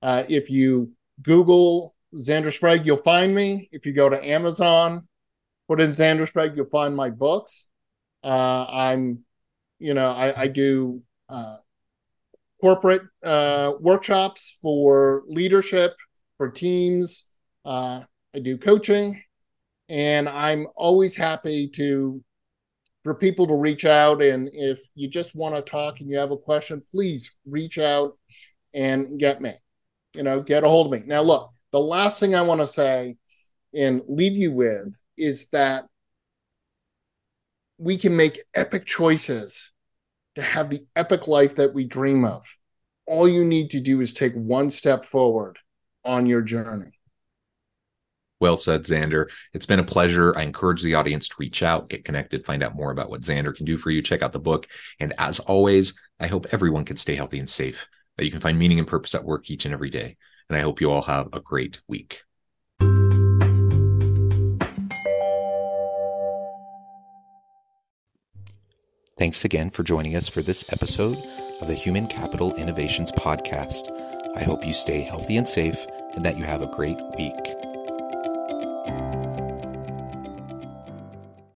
Uh, 0.01 0.23
if 0.27 0.49
you 0.49 0.93
Google 1.21 1.95
Zander 2.15 2.53
Sprague, 2.53 2.85
you'll 2.85 2.97
find 2.97 3.33
me. 3.33 3.69
If 3.71 3.85
you 3.85 3.93
go 3.93 4.09
to 4.09 4.23
Amazon, 4.23 5.07
put 5.67 5.81
in 5.81 5.91
Zander 5.91 6.27
Sprague, 6.27 6.53
you'll 6.55 6.65
find 6.65 6.95
my 6.95 7.09
books. 7.09 7.67
Uh, 8.23 8.65
I'm, 8.69 9.19
you 9.79 9.93
know, 9.93 10.09
I, 10.09 10.43
I 10.43 10.47
do 10.47 11.01
uh, 11.29 11.57
corporate 12.61 13.03
uh, 13.23 13.73
workshops 13.79 14.57
for 14.61 15.23
leadership, 15.27 15.95
for 16.37 16.49
teams. 16.49 17.25
Uh, 17.65 18.01
I 18.35 18.39
do 18.39 18.57
coaching, 18.57 19.21
and 19.89 20.27
I'm 20.27 20.67
always 20.75 21.15
happy 21.15 21.67
to 21.75 22.23
for 23.03 23.13
people 23.13 23.47
to 23.47 23.55
reach 23.55 23.85
out. 23.85 24.21
And 24.21 24.49
if 24.53 24.79
you 24.95 25.09
just 25.09 25.35
want 25.35 25.55
to 25.55 25.61
talk 25.61 25.99
and 25.99 26.09
you 26.09 26.17
have 26.17 26.31
a 26.31 26.37
question, 26.37 26.81
please 26.91 27.33
reach 27.45 27.77
out 27.77 28.17
and 28.73 29.19
get 29.19 29.41
me 29.41 29.53
you 30.13 30.23
know, 30.23 30.41
get 30.41 30.63
a 30.63 30.69
hold 30.69 30.93
of 30.93 30.99
me. 30.99 31.05
Now, 31.07 31.21
look, 31.21 31.51
the 31.71 31.79
last 31.79 32.19
thing 32.19 32.35
I 32.35 32.41
want 32.41 32.61
to 32.61 32.67
say 32.67 33.17
and 33.73 34.01
leave 34.07 34.33
you 34.33 34.51
with 34.51 34.95
is 35.17 35.47
that 35.49 35.85
we 37.77 37.97
can 37.97 38.15
make 38.15 38.43
epic 38.53 38.85
choices 38.85 39.71
to 40.35 40.41
have 40.41 40.69
the 40.69 40.85
epic 40.95 41.27
life 41.27 41.55
that 41.55 41.73
we 41.73 41.83
dream 41.83 42.25
of. 42.25 42.45
all 43.05 43.27
you 43.27 43.43
need 43.43 43.69
to 43.71 43.79
do 43.79 44.01
is 44.01 44.13
take 44.13 44.33
one 44.33 44.71
step 44.71 45.05
forward 45.05 45.59
on 46.05 46.25
your 46.25 46.41
journey. 46.41 46.91
Well 48.39 48.57
said, 48.57 48.83
Zander. 48.83 49.29
It's 49.53 49.65
been 49.65 49.79
a 49.79 49.85
pleasure. 49.85 50.37
I 50.37 50.43
encourage 50.43 50.83
the 50.83 50.95
audience 50.95 51.29
to 51.29 51.35
reach 51.37 51.63
out, 51.63 51.89
get 51.89 52.03
connected, 52.03 52.45
find 52.45 52.61
out 52.61 52.75
more 52.75 52.91
about 52.91 53.09
what 53.09 53.21
Zander 53.21 53.55
can 53.55 53.65
do 53.65 53.77
for 53.77 53.89
you. 53.89 54.01
Check 54.01 54.21
out 54.21 54.33
the 54.33 54.39
book. 54.39 54.67
And 54.99 55.13
as 55.17 55.39
always, 55.39 55.93
I 56.19 56.27
hope 56.27 56.47
everyone 56.51 56.83
can 56.83 56.97
stay 56.97 57.15
healthy 57.15 57.39
and 57.39 57.49
safe, 57.49 57.87
that 58.17 58.25
you 58.25 58.31
can 58.31 58.39
find 58.39 58.57
meaning 58.57 58.79
and 58.79 58.87
purpose 58.87 59.15
at 59.15 59.23
work 59.23 59.49
each 59.49 59.65
and 59.65 59.73
every 59.73 59.89
day. 59.89 60.17
And 60.49 60.57
I 60.57 60.61
hope 60.61 60.81
you 60.81 60.91
all 60.91 61.01
have 61.03 61.29
a 61.33 61.39
great 61.39 61.81
week. 61.87 62.23
Thanks 69.17 69.45
again 69.45 69.69
for 69.69 69.83
joining 69.83 70.15
us 70.15 70.27
for 70.27 70.41
this 70.41 70.65
episode 70.73 71.17
of 71.61 71.67
the 71.67 71.75
Human 71.75 72.07
Capital 72.07 72.55
Innovations 72.55 73.11
Podcast. 73.11 73.87
I 74.35 74.43
hope 74.43 74.65
you 74.65 74.73
stay 74.73 75.01
healthy 75.01 75.37
and 75.37 75.47
safe 75.47 75.77
and 76.15 76.25
that 76.25 76.37
you 76.37 76.43
have 76.43 76.61
a 76.61 76.75
great 76.75 76.97
week. 77.17 77.33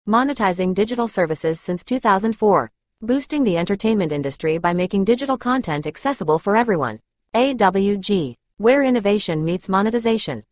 Monetizing 0.06 0.74
digital 0.74 1.08
services 1.08 1.60
since 1.60 1.82
2004. 1.84 2.70
Boosting 3.02 3.44
the 3.44 3.58
entertainment 3.58 4.10
industry 4.10 4.56
by 4.56 4.72
making 4.72 5.04
digital 5.04 5.36
content 5.36 5.86
accessible 5.86 6.38
for 6.38 6.56
everyone. 6.56 7.00
AWG, 7.34 8.36
where 8.56 8.82
innovation 8.82 9.44
meets 9.44 9.68
monetization. 9.68 10.42